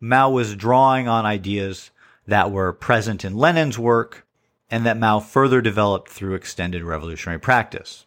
Mao 0.00 0.30
was 0.30 0.54
drawing 0.54 1.08
on 1.08 1.26
ideas 1.26 1.90
that 2.26 2.50
were 2.50 2.72
present 2.72 3.24
in 3.24 3.36
Lenin's 3.36 3.78
work 3.78 4.26
and 4.70 4.84
that 4.84 4.98
Mao 4.98 5.20
further 5.20 5.60
developed 5.60 6.10
through 6.10 6.34
extended 6.34 6.82
revolutionary 6.82 7.38
practice. 7.38 8.06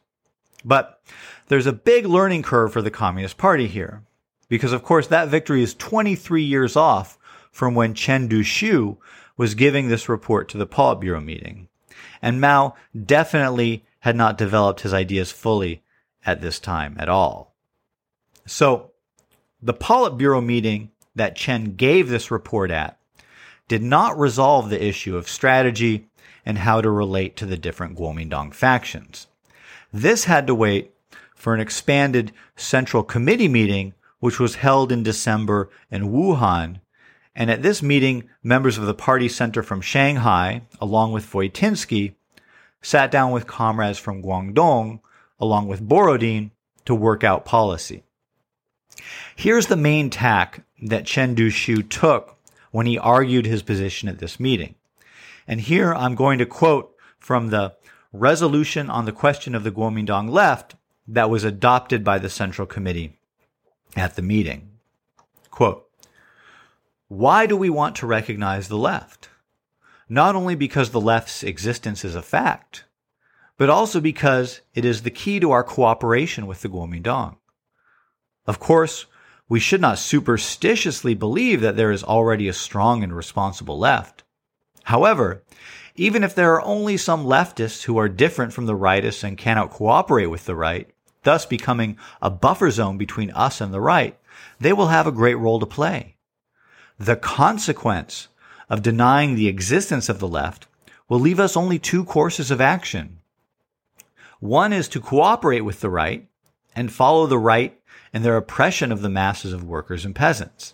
But 0.66 1.02
there's 1.48 1.66
a 1.66 1.74
big 1.74 2.06
learning 2.06 2.44
curve 2.44 2.74
for 2.74 2.82
the 2.82 2.92
Communist 2.92 3.38
Party 3.38 3.68
here, 3.68 4.04
because 4.50 4.74
of 4.74 4.84
course 4.84 5.08
that 5.08 5.30
victory 5.30 5.64
is 5.64 5.74
23 5.76 6.44
years 6.44 6.76
off 6.76 7.18
from 7.52 7.76
when 7.76 7.94
Chen 7.94 8.28
Duxiu 8.28 8.98
was 9.38 9.56
giving 9.56 9.88
this 9.88 10.10
report 10.10 10.50
to 10.50 10.58
the 10.58 10.68
Politburo 10.68 11.24
meeting. 11.24 11.70
And 12.22 12.42
Mao 12.42 12.76
definitely 13.06 13.86
had 14.00 14.16
not 14.16 14.38
developed 14.38 14.82
his 14.82 14.94
ideas 14.94 15.32
fully 15.32 15.82
at 16.26 16.42
this 16.42 16.60
time 16.60 16.98
at 17.00 17.08
all. 17.10 17.56
So 18.46 18.92
the 19.62 19.74
Politburo 19.74 20.46
meeting 20.46 20.92
that 21.16 21.36
Chen 21.36 21.76
gave 21.76 22.10
this 22.10 22.32
report 22.32 22.72
at 22.72 23.00
did 23.68 23.84
not 23.84 24.18
resolve 24.20 24.70
the 24.70 24.84
issue 24.84 25.16
of 25.16 25.30
strategy 25.30 26.08
and 26.46 26.58
how 26.58 26.82
to 26.82 26.90
relate 26.90 27.36
to 27.38 27.46
the 27.46 27.58
different 27.58 27.98
Kuomintang 27.98 28.54
factions. 28.54 29.28
This 29.94 30.26
had 30.26 30.48
to 30.48 30.56
wait 30.56 30.92
for 31.36 31.54
an 31.54 31.60
expanded 31.60 32.32
Central 32.56 33.04
Committee 33.04 33.48
meeting, 33.48 33.94
which 34.20 34.40
was 34.40 34.56
held 34.56 34.92
in 34.92 35.04
December 35.04 35.70
in 35.90 36.10
Wuhan. 36.10 36.80
And 37.36 37.50
at 37.50 37.62
this 37.62 37.82
meeting, 37.82 38.30
members 38.44 38.78
of 38.78 38.86
the 38.86 38.94
party 38.94 39.30
center 39.30 39.64
from 39.64 39.82
Shanghai, 39.82 40.64
along 40.82 41.14
with 41.14 41.30
Voitinsky, 41.30 42.16
sat 42.82 43.12
down 43.12 43.32
with 43.32 43.48
comrades 43.48 44.00
from 44.00 44.22
Guangdong, 44.22 45.00
along 45.40 45.68
with 45.68 45.88
Borodin, 45.88 46.52
to 46.86 46.96
work 46.96 47.24
out 47.24 47.46
policy. 47.46 48.04
Here's 49.36 49.68
the 49.68 49.78
main 49.78 50.10
tack 50.10 50.66
that 50.82 51.06
Chen 51.06 51.36
Duxiu 51.36 51.88
took 51.88 52.38
when 52.72 52.86
he 52.86 52.98
argued 52.98 53.46
his 53.46 53.64
position 53.64 54.10
at 54.10 54.20
this 54.20 54.40
meeting. 54.40 54.76
And 55.48 55.62
here 55.62 55.94
I'm 55.94 56.16
going 56.16 56.40
to 56.40 56.46
quote 56.46 56.94
from 57.20 57.50
the 57.50 57.76
resolution 58.12 58.90
on 58.90 59.06
the 59.06 59.12
question 59.12 59.56
of 59.56 59.64
the 59.64 59.72
Kuomintang 59.72 60.30
left 60.30 60.76
that 61.08 61.30
was 61.30 61.44
adopted 61.44 62.04
by 62.04 62.20
the 62.20 62.30
Central 62.30 62.68
Committee 62.68 63.19
at 63.96 64.16
the 64.16 64.22
meeting. 64.22 64.70
Quote, 65.52 65.90
why 67.08 67.48
do 67.48 67.58
we 67.58 67.70
want 67.70 67.96
to 67.98 68.08
recognize 68.08 68.68
the 68.68 68.78
left? 68.78 69.30
Not 70.08 70.36
only 70.36 70.56
because 70.56 70.92
the 70.92 71.02
left's 71.02 71.44
existence 71.44 72.06
is 72.06 72.16
a 72.16 72.22
fact, 72.22 72.86
but 73.58 73.70
also 73.70 74.00
because 74.00 74.62
it 74.74 74.86
is 74.86 75.02
the 75.02 75.12
key 75.12 75.40
to 75.40 75.52
our 75.52 75.64
cooperation 75.64 76.46
with 76.48 76.62
the 76.62 76.70
Kuomintang. 76.70 77.38
Of 78.46 78.60
course, 78.60 79.06
we 79.50 79.60
should 79.60 79.82
not 79.82 79.98
superstitiously 79.98 81.16
believe 81.16 81.62
that 81.62 81.76
there 81.76 81.92
is 81.92 82.04
already 82.04 82.48
a 82.48 82.54
strong 82.54 83.04
and 83.04 83.16
responsible 83.16 83.78
left. 83.78 84.24
However, 84.84 85.44
even 85.96 86.24
if 86.24 86.34
there 86.34 86.54
are 86.54 86.62
only 86.62 86.96
some 86.96 87.26
leftists 87.26 87.84
who 87.84 87.98
are 87.98 88.08
different 88.08 88.54
from 88.54 88.68
the 88.68 88.78
rightists 88.78 89.24
and 89.24 89.38
cannot 89.38 89.72
cooperate 89.72 90.28
with 90.28 90.46
the 90.46 90.56
right, 90.56 90.90
thus 91.24 91.46
becoming 91.46 91.98
a 92.22 92.30
buffer 92.30 92.72
zone 92.72 92.98
between 92.98 93.32
us 93.32 93.62
and 93.62 93.74
the 93.74 93.82
right, 93.82 94.18
they 94.60 94.74
will 94.74 94.88
have 94.88 95.08
a 95.08 95.12
great 95.12 95.36
role 95.36 95.60
to 95.60 95.66
play. 95.66 96.16
The 96.98 97.16
consequence 97.16 98.28
of 98.70 98.82
denying 98.82 99.36
the 99.36 99.48
existence 99.48 100.10
of 100.10 100.20
the 100.20 100.28
left 100.28 100.68
will 101.08 101.20
leave 101.20 101.40
us 101.40 101.58
only 101.58 101.80
two 101.80 102.06
courses 102.06 102.52
of 102.52 102.62
action. 102.62 103.20
One 104.40 104.72
is 104.72 104.88
to 104.90 105.02
cooperate 105.02 105.62
with 105.62 105.82
the 105.82 105.90
right 105.90 106.28
and 106.76 106.92
follow 106.92 107.26
the 107.26 107.40
right 107.40 107.80
in 108.14 108.22
their 108.22 108.38
oppression 108.38 108.92
of 108.92 109.02
the 109.02 109.10
masses 109.10 109.54
of 109.54 109.64
workers 109.64 110.06
and 110.06 110.16
peasants. 110.16 110.74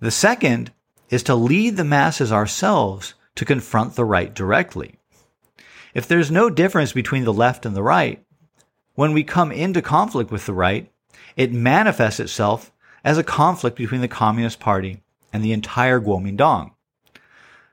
The 0.00 0.10
second 0.10 0.72
is 1.10 1.22
to 1.24 1.34
lead 1.34 1.76
the 1.76 1.84
masses 1.84 2.32
ourselves 2.32 3.14
to 3.36 3.44
confront 3.44 3.94
the 3.94 4.04
right 4.04 4.34
directly. 4.34 4.98
If 5.94 6.08
there's 6.08 6.30
no 6.30 6.48
difference 6.50 6.92
between 6.92 7.24
the 7.24 7.32
left 7.32 7.66
and 7.66 7.76
the 7.76 7.82
right, 7.82 8.24
when 8.94 9.12
we 9.12 9.24
come 9.24 9.50
into 9.52 9.82
conflict 9.82 10.30
with 10.30 10.46
the 10.46 10.52
right, 10.52 10.90
it 11.36 11.52
manifests 11.52 12.20
itself 12.20 12.72
as 13.04 13.18
a 13.18 13.24
conflict 13.24 13.76
between 13.76 14.00
the 14.00 14.08
Communist 14.08 14.60
Party 14.60 15.02
and 15.32 15.42
the 15.42 15.52
entire 15.52 16.00
Kuomintang. 16.00 16.72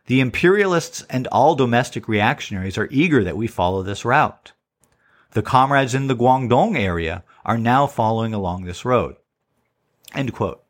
The 0.07 0.21
imperialists 0.21 1.05
and 1.09 1.27
all 1.27 1.55
domestic 1.55 2.07
reactionaries 2.07 2.77
are 2.77 2.87
eager 2.89 3.23
that 3.23 3.37
we 3.37 3.47
follow 3.47 3.83
this 3.83 4.05
route. 4.05 4.53
The 5.31 5.43
comrades 5.43 5.93
in 5.93 6.07
the 6.07 6.15
Guangdong 6.15 6.77
area 6.77 7.23
are 7.45 7.57
now 7.57 7.85
following 7.85 8.33
along 8.33 8.63
this 8.63 8.85
road. 8.85 9.17
End 10.15 10.33
quote. 10.33 10.63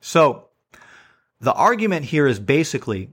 So 0.00 0.48
the 1.40 1.52
argument 1.52 2.06
here 2.06 2.26
is 2.26 2.40
basically, 2.40 3.10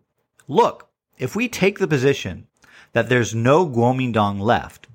look, 0.47 0.87
if 1.17 1.35
we 1.35 1.49
take 1.49 1.79
the 1.79 1.87
position 1.87 2.47
that 2.93 3.09
there's 3.09 3.35
no 3.35 3.67
Kuomintang 3.67 4.39
left 4.39 4.87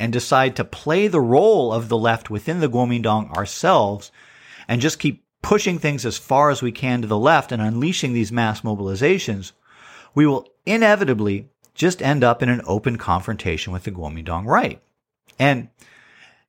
and 0.00 0.12
decide 0.12 0.56
to 0.56 0.64
play 0.64 1.06
the 1.06 1.20
role 1.20 1.72
of 1.72 1.88
the 1.88 1.98
left 1.98 2.30
within 2.30 2.60
the 2.60 2.68
Kuomintang 2.68 3.30
ourselves 3.36 4.10
and 4.66 4.80
just 4.80 4.98
keep 4.98 5.22
pushing 5.42 5.78
things 5.78 6.06
as 6.06 6.18
far 6.18 6.50
as 6.50 6.62
we 6.62 6.72
can 6.72 7.02
to 7.02 7.06
the 7.06 7.18
left 7.18 7.52
and 7.52 7.60
unleashing 7.60 8.14
these 8.14 8.32
mass 8.32 8.62
mobilizations, 8.62 9.52
we 10.14 10.26
will 10.26 10.48
inevitably 10.64 11.48
just 11.74 12.02
end 12.02 12.24
up 12.24 12.42
in 12.42 12.48
an 12.48 12.62
open 12.64 12.96
confrontation 12.96 13.72
with 13.72 13.84
the 13.84 13.90
Kuomintang 13.90 14.46
right. 14.46 14.82
And 15.38 15.68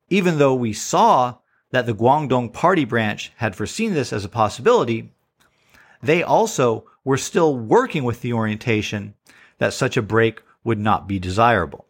even 0.09 0.37
though 0.37 0.55
we 0.55 0.73
saw 0.73 1.35
that 1.71 1.85
the 1.85 1.93
Guangdong 1.93 2.53
party 2.53 2.85
branch 2.85 3.31
had 3.35 3.55
foreseen 3.55 3.93
this 3.93 4.13
as 4.13 4.25
a 4.25 4.29
possibility, 4.29 5.13
they 6.01 6.23
also 6.23 6.85
were 7.03 7.17
still 7.17 7.57
working 7.57 8.03
with 8.03 8.21
the 8.21 8.33
orientation 8.33 9.13
that 9.57 9.73
such 9.73 9.97
a 9.97 10.01
break 10.01 10.41
would 10.63 10.79
not 10.79 11.07
be 11.07 11.19
desirable. 11.19 11.85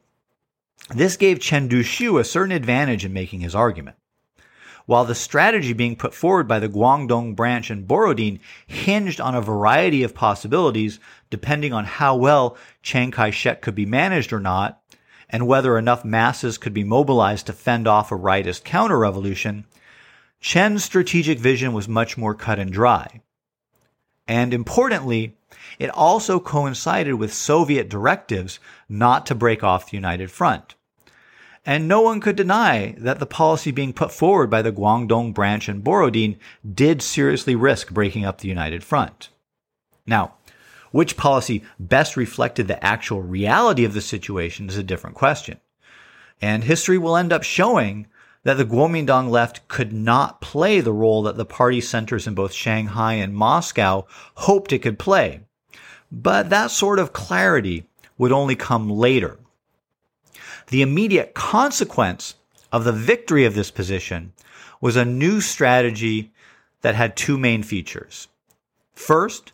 This 0.94 1.16
gave 1.16 1.40
Chen 1.40 1.70
Duxiu 1.70 2.20
a 2.20 2.24
certain 2.24 2.52
advantage 2.52 3.06
in 3.06 3.14
making 3.14 3.40
his 3.40 3.56
argument. 3.56 3.96
While 4.86 5.06
the 5.06 5.16
strategy 5.16 5.72
being 5.72 5.96
put 5.96 6.14
forward 6.14 6.48
by 6.48 6.60
the 6.60 6.68
Guangdong 6.68 7.36
branch 7.36 7.70
and 7.70 7.88
Borodin 7.88 8.40
hinged 8.68 9.22
on 9.22 9.34
a 9.34 9.42
variety 9.42 10.04
of 10.04 10.14
possibilities 10.14 11.00
depending 11.30 11.72
on 11.72 11.86
how 11.86 12.16
well 12.16 12.58
Chiang 12.84 13.12
Kai-shek 13.12 13.62
could 13.62 13.76
be 13.76 13.86
managed 13.86 14.34
or 14.34 14.40
not, 14.40 14.82
and 15.30 15.48
whether 15.48 15.78
enough 15.78 16.04
masses 16.04 16.58
could 16.58 16.74
be 16.74 16.84
mobilized 16.84 17.46
to 17.46 17.54
fend 17.54 17.88
off 17.88 18.12
a 18.12 18.16
rightist 18.16 18.66
counter-revolution, 18.66 19.66
Chen's 20.42 20.84
strategic 20.84 21.40
vision 21.40 21.72
was 21.72 21.88
much 21.88 22.18
more 22.18 22.36
cut 22.36 22.60
and 22.60 22.72
dry. 22.72 23.22
And 24.28 24.54
importantly, 24.54 25.38
it 25.80 25.90
also 25.92 26.40
coincided 26.40 27.14
with 27.14 27.34
Soviet 27.34 27.88
directives 27.88 28.60
not 28.90 29.26
to 29.28 29.36
break 29.36 29.64
off 29.64 29.90
the 29.90 29.98
United 29.98 30.32
Front. 30.32 30.76
And 31.66 31.88
no 31.88 32.02
one 32.02 32.22
could 32.22 32.36
deny 32.36 32.96
that 32.98 33.20
the 33.20 33.26
policy 33.28 33.72
being 33.72 33.94
put 33.94 34.12
forward 34.12 34.50
by 34.50 34.64
the 34.64 34.72
Guangdong 34.72 35.34
branch 35.34 35.70
and 35.70 35.84
Borodin 35.84 36.38
did 36.74 37.02
seriously 37.02 37.56
risk 37.56 37.92
breaking 37.92 38.26
up 38.26 38.40
the 38.40 38.48
United 38.48 38.84
Front. 38.84 39.30
Now, 40.08 40.34
which 40.92 41.18
policy 41.18 41.64
best 41.80 42.18
reflected 42.18 42.68
the 42.68 42.84
actual 42.84 43.22
reality 43.22 43.86
of 43.86 43.94
the 43.94 44.02
situation 44.02 44.70
is 44.70 44.78
a 44.78 44.84
different 44.84 45.16
question. 45.16 45.60
And 46.42 46.64
history 46.64 46.98
will 46.98 47.16
end 47.16 47.32
up 47.32 47.44
showing 47.44 48.08
that 48.44 48.56
the 48.56 48.66
Kuomintang 48.66 49.30
left 49.30 49.68
could 49.68 49.94
not 49.94 50.42
play 50.42 50.82
the 50.82 50.92
role 50.92 51.22
that 51.24 51.38
the 51.38 51.46
party 51.46 51.80
centers 51.80 52.26
in 52.26 52.34
both 52.34 52.54
Shanghai 52.54 53.14
and 53.14 53.36
Moscow 53.36 54.08
hoped 54.36 54.74
it 54.74 54.80
could 54.80 54.98
play. 54.98 55.42
But 56.12 56.50
that 56.50 56.72
sort 56.72 56.98
of 56.98 57.14
clarity 57.14 57.86
would 58.18 58.32
only 58.32 58.56
come 58.56 58.90
later. 58.90 59.38
The 60.72 60.82
immediate 60.82 61.34
consequence 61.34 62.36
of 62.72 62.86
the 62.86 62.94
victory 62.94 63.44
of 63.44 63.56
this 63.56 63.70
position 63.70 64.32
was 64.80 64.96
a 64.96 65.04
new 65.04 65.42
strategy 65.42 66.32
that 66.80 66.96
had 66.96 67.18
two 67.18 67.38
main 67.38 67.62
features. 67.62 68.30
First, 68.94 69.52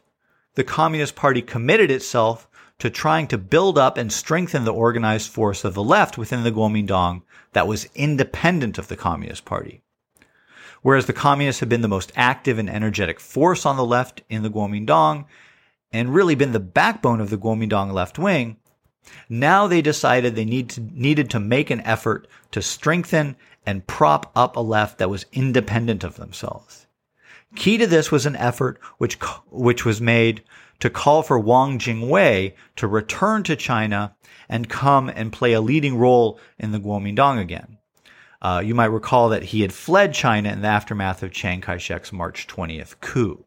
the 0.53 0.63
Communist 0.63 1.15
Party 1.15 1.41
committed 1.41 1.89
itself 1.89 2.47
to 2.77 2.91
trying 2.91 3.25
to 3.29 3.37
build 3.39 3.79
up 3.79 3.97
and 3.97 4.13
strengthen 4.13 4.63
the 4.63 4.73
organized 4.73 5.31
force 5.31 5.65
of 5.65 5.73
the 5.73 5.83
left 5.83 6.19
within 6.19 6.43
the 6.43 6.51
Kuomintang 6.51 7.23
that 7.53 7.67
was 7.67 7.89
independent 7.95 8.77
of 8.77 8.87
the 8.87 8.95
Communist 8.95 9.43
Party. 9.43 9.81
Whereas 10.83 11.07
the 11.07 11.13
communists 11.13 11.61
had 11.61 11.69
been 11.69 11.81
the 11.81 11.87
most 11.87 12.11
active 12.15 12.59
and 12.59 12.69
energetic 12.69 13.19
force 13.19 13.65
on 13.65 13.75
the 13.75 13.83
left 13.83 14.21
in 14.29 14.43
the 14.43 14.51
Kuomintang 14.51 15.25
and 15.91 16.13
really 16.13 16.35
been 16.35 16.51
the 16.51 16.59
backbone 16.59 17.19
of 17.19 17.31
the 17.31 17.39
Kuomintang 17.39 17.91
left 17.91 18.19
wing, 18.19 18.57
now 19.29 19.67
they 19.67 19.81
decided 19.81 20.35
they 20.35 20.45
need 20.45 20.69
to, 20.71 20.81
needed 20.81 21.29
to 21.31 21.39
make 21.39 21.69
an 21.69 21.81
effort 21.81 22.27
to 22.51 22.61
strengthen 22.61 23.35
and 23.65 23.87
prop 23.87 24.31
up 24.35 24.55
a 24.55 24.61
left 24.61 24.97
that 24.97 25.09
was 25.09 25.25
independent 25.33 26.03
of 26.03 26.15
themselves. 26.15 26.87
Key 27.55 27.77
to 27.77 27.87
this 27.87 28.11
was 28.11 28.25
an 28.25 28.35
effort 28.35 28.79
which, 28.97 29.15
which 29.49 29.85
was 29.85 30.01
made 30.01 30.43
to 30.79 30.89
call 30.89 31.23
for 31.23 31.39
Wang 31.39 31.79
Jingwei 31.79 32.53
to 32.75 32.87
return 32.87 33.43
to 33.43 33.55
China 33.55 34.15
and 34.47 34.69
come 34.69 35.09
and 35.09 35.33
play 35.33 35.53
a 35.53 35.61
leading 35.61 35.97
role 35.97 36.39
in 36.59 36.71
the 36.71 36.79
Kuomintang 36.79 37.39
again. 37.39 37.77
Uh, 38.41 38.61
you 38.63 38.75
might 38.75 38.85
recall 38.85 39.29
that 39.29 39.43
he 39.43 39.61
had 39.61 39.73
fled 39.73 40.13
China 40.13 40.49
in 40.49 40.61
the 40.61 40.67
aftermath 40.67 41.23
of 41.23 41.31
Chiang 41.31 41.59
Kai-shek's 41.59 42.13
March 42.13 42.47
20th 42.47 42.99
coup. 43.01 43.45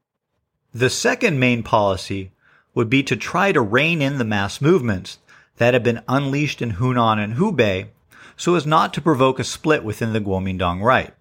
The 0.74 0.90
second 0.90 1.38
main 1.38 1.62
policy 1.62 2.32
would 2.74 2.90
be 2.90 3.02
to 3.04 3.16
try 3.16 3.52
to 3.52 3.60
rein 3.60 4.02
in 4.02 4.18
the 4.18 4.24
mass 4.24 4.60
movements 4.60 5.18
that 5.60 5.74
had 5.74 5.82
been 5.82 6.02
unleashed 6.08 6.62
in 6.62 6.72
Hunan 6.72 7.22
and 7.22 7.34
Hubei 7.34 7.88
so 8.34 8.54
as 8.54 8.64
not 8.64 8.94
to 8.94 9.02
provoke 9.02 9.38
a 9.38 9.44
split 9.44 9.84
within 9.84 10.14
the 10.14 10.20
Kuomintang 10.20 10.82
right. 10.82 11.12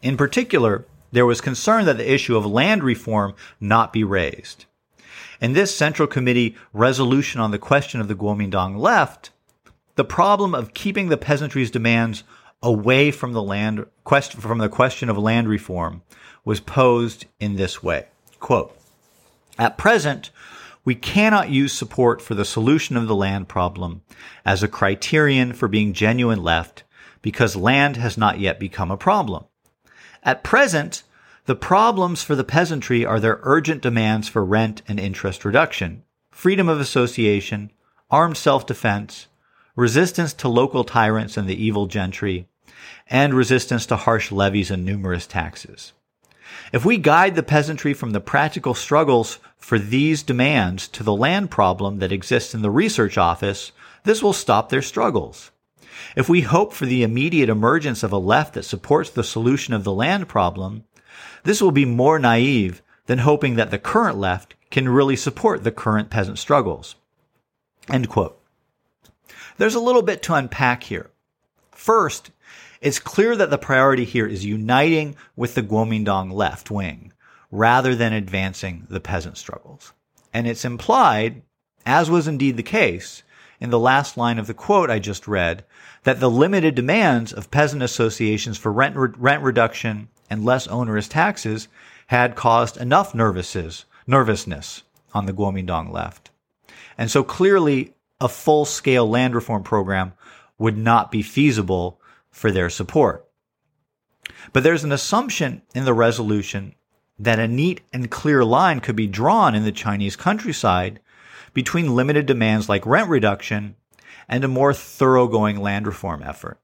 In 0.00 0.16
particular, 0.16 0.86
there 1.12 1.26
was 1.26 1.42
concern 1.42 1.84
that 1.84 1.98
the 1.98 2.10
issue 2.10 2.38
of 2.38 2.46
land 2.46 2.82
reform 2.82 3.34
not 3.60 3.92
be 3.92 4.02
raised. 4.02 4.64
In 5.42 5.52
this 5.52 5.76
Central 5.76 6.08
Committee 6.08 6.56
resolution 6.72 7.38
on 7.38 7.50
the 7.50 7.58
question 7.58 8.00
of 8.00 8.08
the 8.08 8.14
Kuomintang 8.14 8.78
left, 8.78 9.28
the 9.96 10.04
problem 10.04 10.54
of 10.54 10.72
keeping 10.72 11.10
the 11.10 11.18
peasantry's 11.18 11.70
demands 11.70 12.24
away 12.62 13.10
from 13.10 13.34
the 13.34 13.42
land 13.42 13.84
question, 14.04 14.40
from 14.40 14.56
the 14.56 14.70
question 14.70 15.10
of 15.10 15.18
land 15.18 15.50
reform 15.50 16.00
was 16.46 16.60
posed 16.60 17.26
in 17.38 17.56
this 17.56 17.82
way. 17.82 18.06
Quote, 18.40 18.74
at 19.58 19.76
present, 19.76 20.30
we 20.86 20.94
cannot 20.94 21.50
use 21.50 21.72
support 21.72 22.22
for 22.22 22.34
the 22.36 22.44
solution 22.44 22.96
of 22.96 23.08
the 23.08 23.14
land 23.14 23.48
problem 23.48 24.02
as 24.44 24.62
a 24.62 24.68
criterion 24.68 25.52
for 25.52 25.66
being 25.66 25.92
genuine 25.92 26.42
left 26.42 26.84
because 27.20 27.56
land 27.56 27.96
has 27.96 28.16
not 28.16 28.38
yet 28.38 28.60
become 28.60 28.92
a 28.92 28.96
problem. 28.96 29.44
At 30.22 30.44
present, 30.44 31.02
the 31.46 31.56
problems 31.56 32.22
for 32.22 32.36
the 32.36 32.44
peasantry 32.44 33.04
are 33.04 33.18
their 33.18 33.40
urgent 33.42 33.82
demands 33.82 34.28
for 34.28 34.44
rent 34.44 34.82
and 34.86 35.00
interest 35.00 35.44
reduction, 35.44 36.04
freedom 36.30 36.68
of 36.68 36.80
association, 36.80 37.72
armed 38.08 38.36
self-defense, 38.36 39.26
resistance 39.74 40.32
to 40.34 40.48
local 40.48 40.84
tyrants 40.84 41.36
and 41.36 41.48
the 41.48 41.64
evil 41.64 41.86
gentry, 41.86 42.46
and 43.08 43.34
resistance 43.34 43.86
to 43.86 43.96
harsh 43.96 44.30
levies 44.30 44.70
and 44.70 44.84
numerous 44.84 45.26
taxes. 45.26 45.92
If 46.72 46.84
we 46.84 46.98
guide 46.98 47.34
the 47.34 47.42
peasantry 47.42 47.94
from 47.94 48.10
the 48.10 48.20
practical 48.20 48.74
struggles 48.74 49.38
for 49.58 49.78
these 49.78 50.22
demands 50.22 50.88
to 50.88 51.02
the 51.02 51.14
land 51.14 51.50
problem 51.50 51.98
that 51.98 52.12
exists 52.12 52.54
in 52.54 52.62
the 52.62 52.70
research 52.70 53.18
office, 53.18 53.72
this 54.04 54.22
will 54.22 54.32
stop 54.32 54.68
their 54.68 54.82
struggles. 54.82 55.50
If 56.14 56.28
we 56.28 56.42
hope 56.42 56.72
for 56.72 56.86
the 56.86 57.02
immediate 57.02 57.48
emergence 57.48 58.02
of 58.02 58.12
a 58.12 58.18
left 58.18 58.54
that 58.54 58.64
supports 58.64 59.10
the 59.10 59.24
solution 59.24 59.74
of 59.74 59.84
the 59.84 59.92
land 59.92 60.28
problem, 60.28 60.84
this 61.44 61.60
will 61.60 61.72
be 61.72 61.84
more 61.84 62.18
naive 62.18 62.82
than 63.06 63.18
hoping 63.18 63.56
that 63.56 63.70
the 63.70 63.78
current 63.78 64.18
left 64.18 64.54
can 64.70 64.88
really 64.88 65.16
support 65.16 65.64
the 65.64 65.72
current 65.72 66.10
peasant 66.10 66.38
struggles. 66.38 66.96
End 67.90 68.08
quote. 68.08 68.38
There's 69.58 69.74
a 69.74 69.80
little 69.80 70.02
bit 70.02 70.22
to 70.24 70.34
unpack 70.34 70.84
here. 70.84 71.10
First, 71.70 72.30
it's 72.80 72.98
clear 72.98 73.36
that 73.36 73.50
the 73.50 73.58
priority 73.58 74.04
here 74.04 74.26
is 74.26 74.44
uniting 74.44 75.16
with 75.34 75.54
the 75.54 75.62
Kuomintang 75.62 76.32
left 76.32 76.70
wing 76.70 77.12
rather 77.50 77.94
than 77.94 78.12
advancing 78.12 78.86
the 78.90 79.00
peasant 79.00 79.36
struggles. 79.36 79.92
And 80.32 80.46
it's 80.46 80.64
implied, 80.64 81.42
as 81.84 82.10
was 82.10 82.28
indeed 82.28 82.56
the 82.56 82.62
case, 82.62 83.22
in 83.60 83.70
the 83.70 83.78
last 83.78 84.16
line 84.16 84.38
of 84.38 84.46
the 84.46 84.54
quote 84.54 84.90
I 84.90 84.98
just 84.98 85.26
read, 85.26 85.64
that 86.04 86.20
the 86.20 86.30
limited 86.30 86.74
demands 86.74 87.32
of 87.32 87.50
peasant 87.50 87.82
associations 87.82 88.58
for 88.58 88.72
rent, 88.72 88.96
re- 88.96 89.08
rent 89.16 89.42
reduction 89.42 90.08
and 90.28 90.44
less 90.44 90.66
onerous 90.66 91.08
taxes 91.08 91.68
had 92.08 92.36
caused 92.36 92.76
enough 92.76 93.14
nervousness, 93.14 93.84
nervousness 94.06 94.82
on 95.14 95.26
the 95.26 95.32
Kuomintang 95.32 95.92
left. 95.92 96.30
And 96.98 97.10
so 97.10 97.24
clearly 97.24 97.94
a 98.20 98.28
full 98.28 98.64
scale 98.64 99.08
land 99.08 99.34
reform 99.34 99.62
program 99.62 100.12
would 100.58 100.76
not 100.76 101.10
be 101.10 101.22
feasible 101.22 102.00
for 102.36 102.50
their 102.50 102.68
support. 102.68 103.26
But 104.52 104.62
there's 104.62 104.84
an 104.84 104.92
assumption 104.92 105.62
in 105.74 105.86
the 105.86 105.94
resolution 105.94 106.74
that 107.18 107.38
a 107.38 107.48
neat 107.48 107.80
and 107.94 108.10
clear 108.10 108.44
line 108.44 108.80
could 108.80 108.94
be 108.94 109.06
drawn 109.06 109.54
in 109.54 109.64
the 109.64 109.72
Chinese 109.72 110.16
countryside 110.16 111.00
between 111.54 111.96
limited 111.96 112.26
demands 112.26 112.68
like 112.68 112.84
rent 112.84 113.08
reduction 113.08 113.74
and 114.28 114.44
a 114.44 114.48
more 114.48 114.74
thoroughgoing 114.74 115.58
land 115.62 115.86
reform 115.86 116.22
effort. 116.22 116.60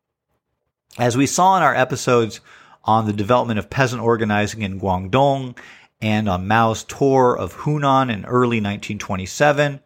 As 0.98 1.16
we 1.16 1.24
saw 1.24 1.56
in 1.56 1.62
our 1.62 1.74
episodes 1.74 2.42
on 2.84 3.06
the 3.06 3.14
development 3.14 3.58
of 3.58 3.70
peasant 3.70 4.02
organizing 4.02 4.60
in 4.60 4.78
Guangdong 4.78 5.56
and 6.02 6.28
on 6.28 6.46
Mao's 6.46 6.84
tour 6.84 7.34
of 7.34 7.56
Hunan 7.56 8.12
in 8.12 8.26
early 8.26 8.58
1927, 8.58 9.80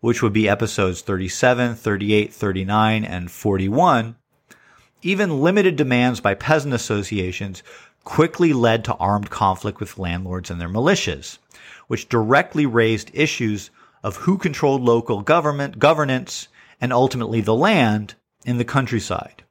which 0.00 0.22
would 0.22 0.34
be 0.34 0.50
episodes 0.50 1.00
37, 1.00 1.76
38, 1.76 2.30
39, 2.30 3.04
and 3.06 3.30
41, 3.30 4.16
even 5.02 5.40
limited 5.40 5.76
demands 5.76 6.20
by 6.20 6.34
peasant 6.34 6.74
associations 6.74 7.62
quickly 8.04 8.52
led 8.52 8.84
to 8.84 8.94
armed 8.94 9.30
conflict 9.30 9.80
with 9.80 9.98
landlords 9.98 10.50
and 10.50 10.60
their 10.60 10.68
militias, 10.68 11.38
which 11.86 12.08
directly 12.08 12.66
raised 12.66 13.10
issues 13.14 13.70
of 14.02 14.16
who 14.16 14.38
controlled 14.38 14.82
local 14.82 15.20
government, 15.20 15.78
governance, 15.78 16.48
and 16.80 16.92
ultimately 16.92 17.40
the 17.40 17.54
land 17.54 18.14
in 18.44 18.58
the 18.58 18.64
countryside. 18.64 19.42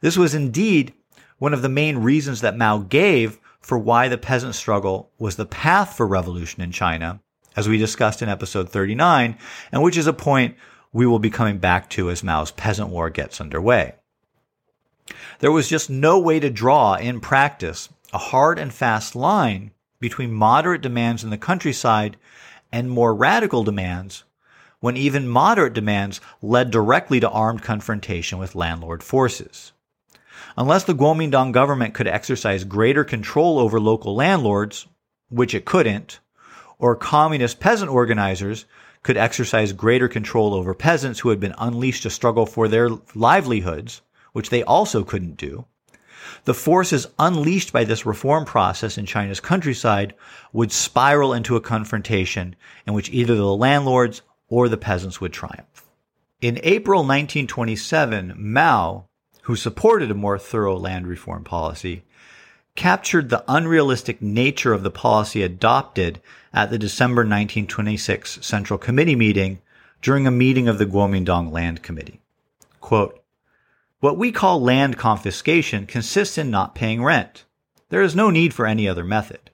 This 0.00 0.16
was 0.16 0.34
indeed 0.34 0.92
one 1.38 1.54
of 1.54 1.62
the 1.62 1.68
main 1.68 1.98
reasons 1.98 2.40
that 2.40 2.56
Mao 2.56 2.78
gave 2.78 3.38
for 3.60 3.78
why 3.78 4.08
the 4.08 4.18
peasant 4.18 4.54
struggle 4.54 5.10
was 5.18 5.36
the 5.36 5.46
path 5.46 5.96
for 5.96 6.06
revolution 6.06 6.62
in 6.62 6.72
China, 6.72 7.20
as 7.56 7.68
we 7.68 7.78
discussed 7.78 8.22
in 8.22 8.28
episode 8.28 8.68
39, 8.68 9.36
and 9.70 9.82
which 9.82 9.96
is 9.96 10.06
a 10.06 10.12
point 10.12 10.56
we 10.92 11.06
will 11.06 11.18
be 11.18 11.30
coming 11.30 11.58
back 11.58 11.88
to 11.90 12.10
as 12.10 12.22
Mao's 12.22 12.50
peasant 12.50 12.90
war 12.90 13.08
gets 13.08 13.40
underway. 13.40 13.94
There 15.40 15.52
was 15.52 15.68
just 15.68 15.90
no 15.90 16.18
way 16.18 16.40
to 16.40 16.50
draw 16.50 16.94
in 16.94 17.20
practice 17.20 17.88
a 18.12 18.18
hard 18.18 18.58
and 18.58 18.72
fast 18.72 19.16
line 19.16 19.72
between 20.00 20.32
moderate 20.32 20.82
demands 20.82 21.24
in 21.24 21.30
the 21.30 21.38
countryside 21.38 22.16
and 22.72 22.90
more 22.90 23.14
radical 23.14 23.64
demands 23.64 24.24
when 24.80 24.96
even 24.96 25.28
moderate 25.28 25.74
demands 25.74 26.20
led 26.42 26.70
directly 26.70 27.20
to 27.20 27.30
armed 27.30 27.62
confrontation 27.62 28.38
with 28.38 28.54
landlord 28.56 29.02
forces. 29.02 29.72
Unless 30.56 30.84
the 30.84 30.94
Kuomintang 30.94 31.52
government 31.52 31.94
could 31.94 32.08
exercise 32.08 32.64
greater 32.64 33.04
control 33.04 33.58
over 33.58 33.80
local 33.80 34.14
landlords, 34.14 34.88
which 35.30 35.54
it 35.54 35.64
couldn't, 35.64 36.18
or 36.78 36.96
communist 36.96 37.60
peasant 37.60 37.90
organizers 37.90 38.66
could 39.02 39.16
exercise 39.16 39.72
greater 39.72 40.08
control 40.08 40.52
over 40.52 40.74
peasants 40.74 41.20
who 41.20 41.28
had 41.28 41.40
been 41.40 41.54
unleashed 41.58 42.02
to 42.02 42.10
struggle 42.10 42.44
for 42.44 42.66
their 42.66 42.90
livelihoods, 43.14 44.02
which 44.32 44.50
they 44.50 44.62
also 44.62 45.04
couldn't 45.04 45.36
do, 45.36 45.66
the 46.44 46.54
forces 46.54 47.06
unleashed 47.18 47.72
by 47.72 47.84
this 47.84 48.06
reform 48.06 48.44
process 48.44 48.96
in 48.96 49.06
China's 49.06 49.40
countryside 49.40 50.14
would 50.52 50.72
spiral 50.72 51.32
into 51.32 51.56
a 51.56 51.60
confrontation 51.60 52.56
in 52.86 52.94
which 52.94 53.10
either 53.10 53.34
the 53.34 53.44
landlords 53.44 54.22
or 54.48 54.68
the 54.68 54.76
peasants 54.76 55.20
would 55.20 55.32
triumph. 55.32 55.88
In 56.40 56.60
April 56.62 57.00
1927, 57.00 58.34
Mao 58.36 59.06
who 59.42 59.56
supported 59.56 60.10
a 60.10 60.14
more 60.14 60.38
thorough 60.38 60.76
land 60.76 61.06
reform 61.06 61.44
policy, 61.44 62.02
captured 62.74 63.28
the 63.28 63.44
unrealistic 63.48 64.22
nature 64.22 64.72
of 64.72 64.82
the 64.82 64.90
policy 64.90 65.42
adopted 65.42 66.20
at 66.54 66.70
the 66.70 66.78
December 66.78 67.22
1926 67.22 68.38
Central 68.40 68.78
Committee 68.78 69.16
meeting 69.16 69.60
during 70.00 70.26
a 70.26 70.30
meeting 70.30 70.68
of 70.68 70.78
the 70.78 70.86
Guomindang 70.86 71.50
Land 71.50 71.82
Committee. 71.82 72.20
Quote, 72.80 73.21
what 74.02 74.18
we 74.18 74.32
call 74.32 74.60
land 74.60 74.98
confiscation 74.98 75.86
consists 75.86 76.36
in 76.36 76.50
not 76.50 76.74
paying 76.74 77.04
rent. 77.04 77.44
There 77.88 78.02
is 78.02 78.16
no 78.16 78.30
need 78.30 78.52
for 78.52 78.66
any 78.66 78.88
other 78.88 79.04
method. 79.04 79.52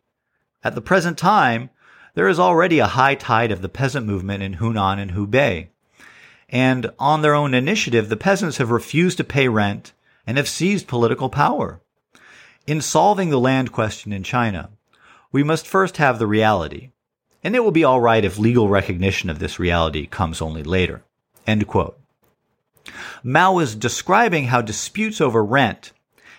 At 0.64 0.74
the 0.74 0.80
present 0.80 1.18
time, 1.18 1.68
there 2.14 2.28
is 2.28 2.38
already 2.38 2.78
a 2.78 2.86
high 2.86 3.14
tide 3.14 3.52
of 3.52 3.60
the 3.60 3.68
peasant 3.68 4.06
movement 4.06 4.42
in 4.42 4.54
Hunan 4.54 4.98
and 4.98 5.10
Hubei. 5.10 5.68
And 6.48 6.90
on 6.98 7.20
their 7.20 7.34
own 7.34 7.52
initiative, 7.52 8.08
the 8.08 8.16
peasants 8.16 8.56
have 8.56 8.70
refused 8.70 9.18
to 9.18 9.22
pay 9.24 9.48
rent 9.48 9.92
and 10.26 10.38
have 10.38 10.48
seized 10.48 10.88
political 10.88 11.28
power. 11.28 11.82
In 12.66 12.80
solving 12.80 13.28
the 13.28 13.38
land 13.38 13.70
question 13.70 14.14
in 14.14 14.22
China, 14.22 14.70
we 15.30 15.42
must 15.42 15.66
first 15.66 15.98
have 15.98 16.18
the 16.18 16.26
reality, 16.26 16.92
and 17.44 17.54
it 17.54 17.62
will 17.62 17.70
be 17.70 17.84
all 17.84 18.00
right 18.00 18.24
if 18.24 18.38
legal 18.38 18.70
recognition 18.70 19.28
of 19.28 19.40
this 19.40 19.58
reality 19.58 20.06
comes 20.06 20.40
only 20.40 20.62
later. 20.62 21.02
End 21.46 21.66
quote. 21.66 22.00
Mao 23.22 23.52
was 23.52 23.74
describing 23.74 24.46
how 24.46 24.62
disputes 24.62 25.20
over 25.20 25.44
rent 25.44 25.92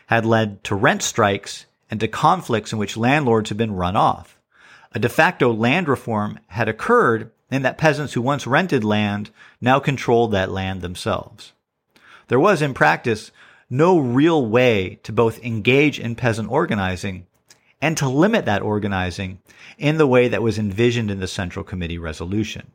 had 0.08 0.26
led 0.26 0.64
to 0.66 0.76
rent 0.76 1.02
strikes 1.02 1.66
and 1.90 2.00
to 2.00 2.08
conflicts 2.08 2.74
in 2.74 2.80
which 2.80 2.98
landlords 2.98 3.50
had 3.50 3.58
been 3.58 3.76
run 3.76 3.96
off. 3.96 4.40
A 4.94 5.00
de 5.00 5.10
facto 5.10 5.54
land 5.54 5.88
reform 5.88 6.40
had 6.48 6.68
occurred 6.68 7.32
in 7.52 7.62
that 7.62 7.78
peasants 7.78 8.14
who 8.14 8.22
once 8.22 8.48
rented 8.48 8.84
land 8.84 9.30
now 9.62 9.80
controlled 9.80 10.32
that 10.32 10.52
land 10.52 10.82
themselves. 10.82 11.54
There 12.28 12.40
was, 12.40 12.62
in 12.62 12.74
practice, 12.74 13.32
no 13.70 14.00
real 14.00 14.46
way 14.46 15.00
to 15.04 15.12
both 15.12 15.44
engage 15.44 16.00
in 16.00 16.16
peasant 16.16 16.50
organizing 16.50 17.28
and 17.82 17.96
to 17.98 18.10
limit 18.10 18.46
that 18.46 18.62
organizing 18.62 19.40
in 19.78 19.98
the 19.98 20.08
way 20.08 20.28
that 20.28 20.42
was 20.42 20.60
envisioned 20.60 21.10
in 21.12 21.20
the 21.20 21.28
Central 21.28 21.64
Committee 21.64 21.98
resolution. 21.98 22.72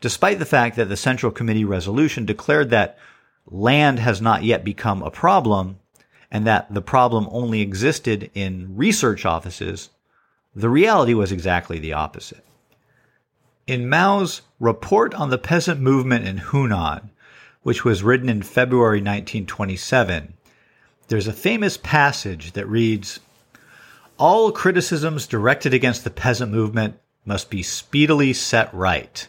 Despite 0.00 0.38
the 0.38 0.44
fact 0.44 0.76
that 0.76 0.88
the 0.88 0.96
Central 0.96 1.32
Committee 1.32 1.64
resolution 1.64 2.24
declared 2.24 2.70
that 2.70 2.98
land 3.46 3.98
has 3.98 4.20
not 4.20 4.44
yet 4.44 4.64
become 4.64 5.02
a 5.02 5.10
problem 5.10 5.78
and 6.30 6.46
that 6.46 6.72
the 6.72 6.82
problem 6.82 7.28
only 7.30 7.60
existed 7.60 8.30
in 8.34 8.76
research 8.76 9.24
offices, 9.24 9.90
the 10.54 10.68
reality 10.68 11.14
was 11.14 11.32
exactly 11.32 11.78
the 11.78 11.92
opposite. 11.92 12.44
In 13.66 13.88
Mao's 13.88 14.42
Report 14.60 15.14
on 15.14 15.30
the 15.30 15.38
Peasant 15.38 15.80
Movement 15.80 16.26
in 16.26 16.38
Hunan, 16.38 17.10
which 17.62 17.84
was 17.84 18.02
written 18.02 18.28
in 18.28 18.42
February 18.42 18.98
1927, 18.98 20.34
there's 21.08 21.26
a 21.26 21.32
famous 21.32 21.76
passage 21.76 22.52
that 22.52 22.68
reads 22.68 23.20
All 24.18 24.52
criticisms 24.52 25.26
directed 25.26 25.74
against 25.74 26.04
the 26.04 26.10
peasant 26.10 26.52
movement 26.52 26.98
must 27.24 27.50
be 27.50 27.62
speedily 27.62 28.32
set 28.32 28.72
right, 28.74 29.26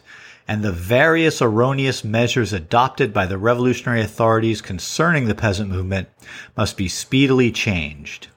and 0.48 0.62
the 0.62 0.72
various 0.72 1.42
erroneous 1.42 2.04
measures 2.04 2.52
adopted 2.52 3.12
by 3.12 3.26
the 3.26 3.38
revolutionary 3.38 4.00
authorities 4.00 4.62
concerning 4.62 5.26
the 5.26 5.34
peasant 5.34 5.70
movement 5.70 6.08
must 6.56 6.76
be 6.76 6.88
speedily 6.88 7.50
changed. 7.50 8.28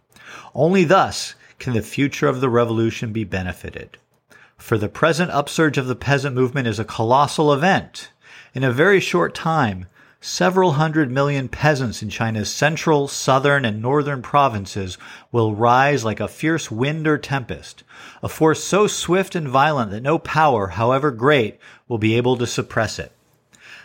Only 0.56 0.84
thus 0.84 1.36
can 1.60 1.74
the 1.74 1.82
future 1.82 2.28
of 2.28 2.42
the 2.42 2.50
revolution 2.50 3.14
be 3.14 3.24
benefited. 3.24 3.98
For 4.58 4.78
the 4.78 4.90
present 4.90 5.32
upsurge 5.32 5.78
of 5.78 5.88
the 5.88 5.96
peasant 5.96 6.36
movement 6.36 6.68
is 6.68 6.80
a 6.80 6.86
colossal 6.86 7.54
event 7.54 8.12
in 8.54 8.64
a 8.64 8.72
very 8.72 9.00
short 9.00 9.36
time, 9.36 9.86
several 10.22 10.74
hundred 10.74 11.10
million 11.10 11.48
peasants 11.48 12.04
in 12.04 12.10
China's 12.10 12.54
central, 12.54 13.08
southern, 13.08 13.64
and 13.64 13.82
northern 13.82 14.22
provinces 14.22 14.98
will 15.32 15.56
rise 15.56 16.04
like 16.04 16.20
a 16.20 16.28
fierce 16.28 16.70
wind 16.70 17.08
or 17.08 17.18
tempest, 17.18 17.84
a 18.22 18.28
force 18.28 18.62
so 18.62 18.86
swift 18.86 19.34
and 19.34 19.48
violent 19.48 19.92
that 19.92 20.04
no 20.04 20.20
power, 20.20 20.68
however 20.68 21.10
great, 21.10 21.58
will 21.88 21.98
be 21.98 22.18
able 22.18 22.36
to 22.36 22.46
suppress 22.46 23.00
it. 23.00 23.14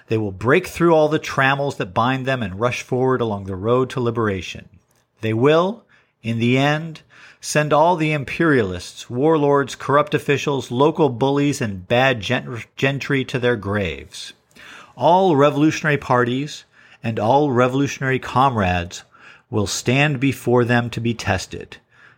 They 0.09 0.18
will 0.18 0.33
break 0.33 0.66
through 0.66 0.92
all 0.92 1.09
the 1.09 1.20
trammels 1.20 1.77
that 1.77 1.94
bind 1.94 2.27
them 2.27 2.42
and 2.42 2.59
rush 2.59 2.83
forward 2.83 3.20
along 3.20 3.44
the 3.44 3.55
road 3.55 3.88
to 3.90 4.01
liberation. 4.01 4.68
They 5.20 5.33
will, 5.33 5.85
in 6.23 6.40
the 6.40 6.59
end, 6.59 7.03
send 7.40 7.73
all 7.73 7.94
the 7.94 8.12
imperialists, 8.12 9.09
warlords, 9.09 9.77
corrupt 9.77 10.14
officials, 10.14 10.73
local 10.73 11.11
bullies, 11.11 11.61
and 11.61 11.87
bad 11.87 12.20
gentry 12.77 13.25
to 13.25 13.38
their 13.38 13.57
graves 13.57 14.33
all 14.96 15.37
revolutionary 15.37 15.98
parties 15.98 16.64
and 17.02 17.18
all 17.18 17.50
revolutionary 17.50 18.18
comrades 18.18 19.04
will 19.50 19.66
stand 19.66 20.18
before 20.18 20.64
them 20.64 20.90
to 20.90 21.00
be 21.00 21.14
tested, 21.14 21.76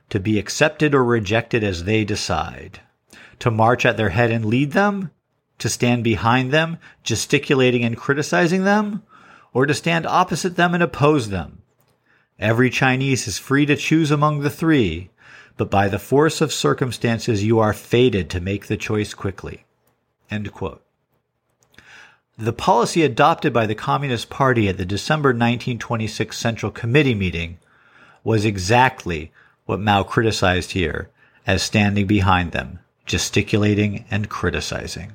to 0.09 0.21
be 0.21 0.39
accepted 0.39 0.95
or 0.95 1.05
rejected 1.05 1.65
as 1.65 1.85
they 1.85 2.05
decide, 2.05 2.81
to 3.39 3.51
march 3.51 3.85
at 3.85 3.97
their 3.97 4.11
head 4.11 4.31
and 4.31 4.45
lead 4.45 4.73
them, 4.73 5.11
to 5.59 5.69
stand 5.69 6.05
behind 6.05 6.53
them, 6.53 6.79
gesticulating 7.03 7.83
and 7.85 7.97
criticizing 7.97 8.65
them, 8.65 9.03
or 9.53 9.67
to 9.67 9.75
stand 9.75 10.07
opposite 10.07 10.57
them 10.57 10.75
and 10.75 10.83
oppose 10.83 11.31
them. 11.31 11.63
Every 12.39 12.71
Chinese 12.71 13.27
is 13.27 13.39
free 13.39 13.67
to 13.67 13.77
choose 13.77 14.11
among 14.11 14.41
the 14.41 14.51
three, 14.51 15.11
but 15.57 15.71
by 15.71 15.89
the 15.89 15.99
force 15.99 16.41
of 16.41 16.53
circumstances 16.53 17.43
you 17.43 17.59
are 17.59 17.73
fated 17.73 18.29
to 18.31 18.41
make 18.41 18.67
the 18.67 18.77
choice 18.77 19.15
quickly. 19.15 19.65
End 20.31 20.53
quote. 20.53 20.86
The 22.39 22.53
policy 22.53 23.03
adopted 23.03 23.55
by 23.55 23.65
the 23.65 23.75
Communist 23.75 24.29
Party 24.29 24.69
at 24.69 24.77
the 24.77 24.85
December 24.85 25.31
1926 25.31 26.37
Central 26.37 26.71
Committee 26.71 27.15
meeting 27.15 27.59
was 28.23 28.45
exactly 28.45 29.33
what 29.65 29.81
Mao 29.81 30.03
criticized 30.03 30.73
here 30.73 31.09
as 31.47 31.63
standing 31.63 32.07
behind 32.07 32.53
them, 32.53 32.81
gesticulating 33.07 34.05
and 34.11 34.29
criticizing. 34.29 35.13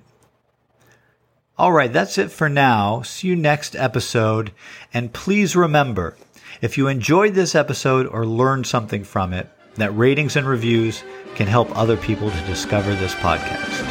All 1.59 1.71
right, 1.71 1.93
that's 1.93 2.17
it 2.17 2.31
for 2.31 2.49
now. 2.49 3.03
See 3.03 3.27
you 3.27 3.35
next 3.35 3.75
episode. 3.75 4.51
And 4.91 5.13
please 5.13 5.55
remember, 5.55 6.17
if 6.59 6.75
you 6.75 6.87
enjoyed 6.87 7.35
this 7.35 7.53
episode 7.53 8.07
or 8.07 8.25
learned 8.25 8.65
something 8.65 9.03
from 9.03 9.31
it, 9.31 9.47
that 9.75 9.95
ratings 9.95 10.35
and 10.35 10.47
reviews 10.47 11.03
can 11.35 11.45
help 11.45 11.69
other 11.77 11.97
people 11.97 12.31
to 12.31 12.45
discover 12.47 12.95
this 12.95 13.13
podcast. 13.13 13.90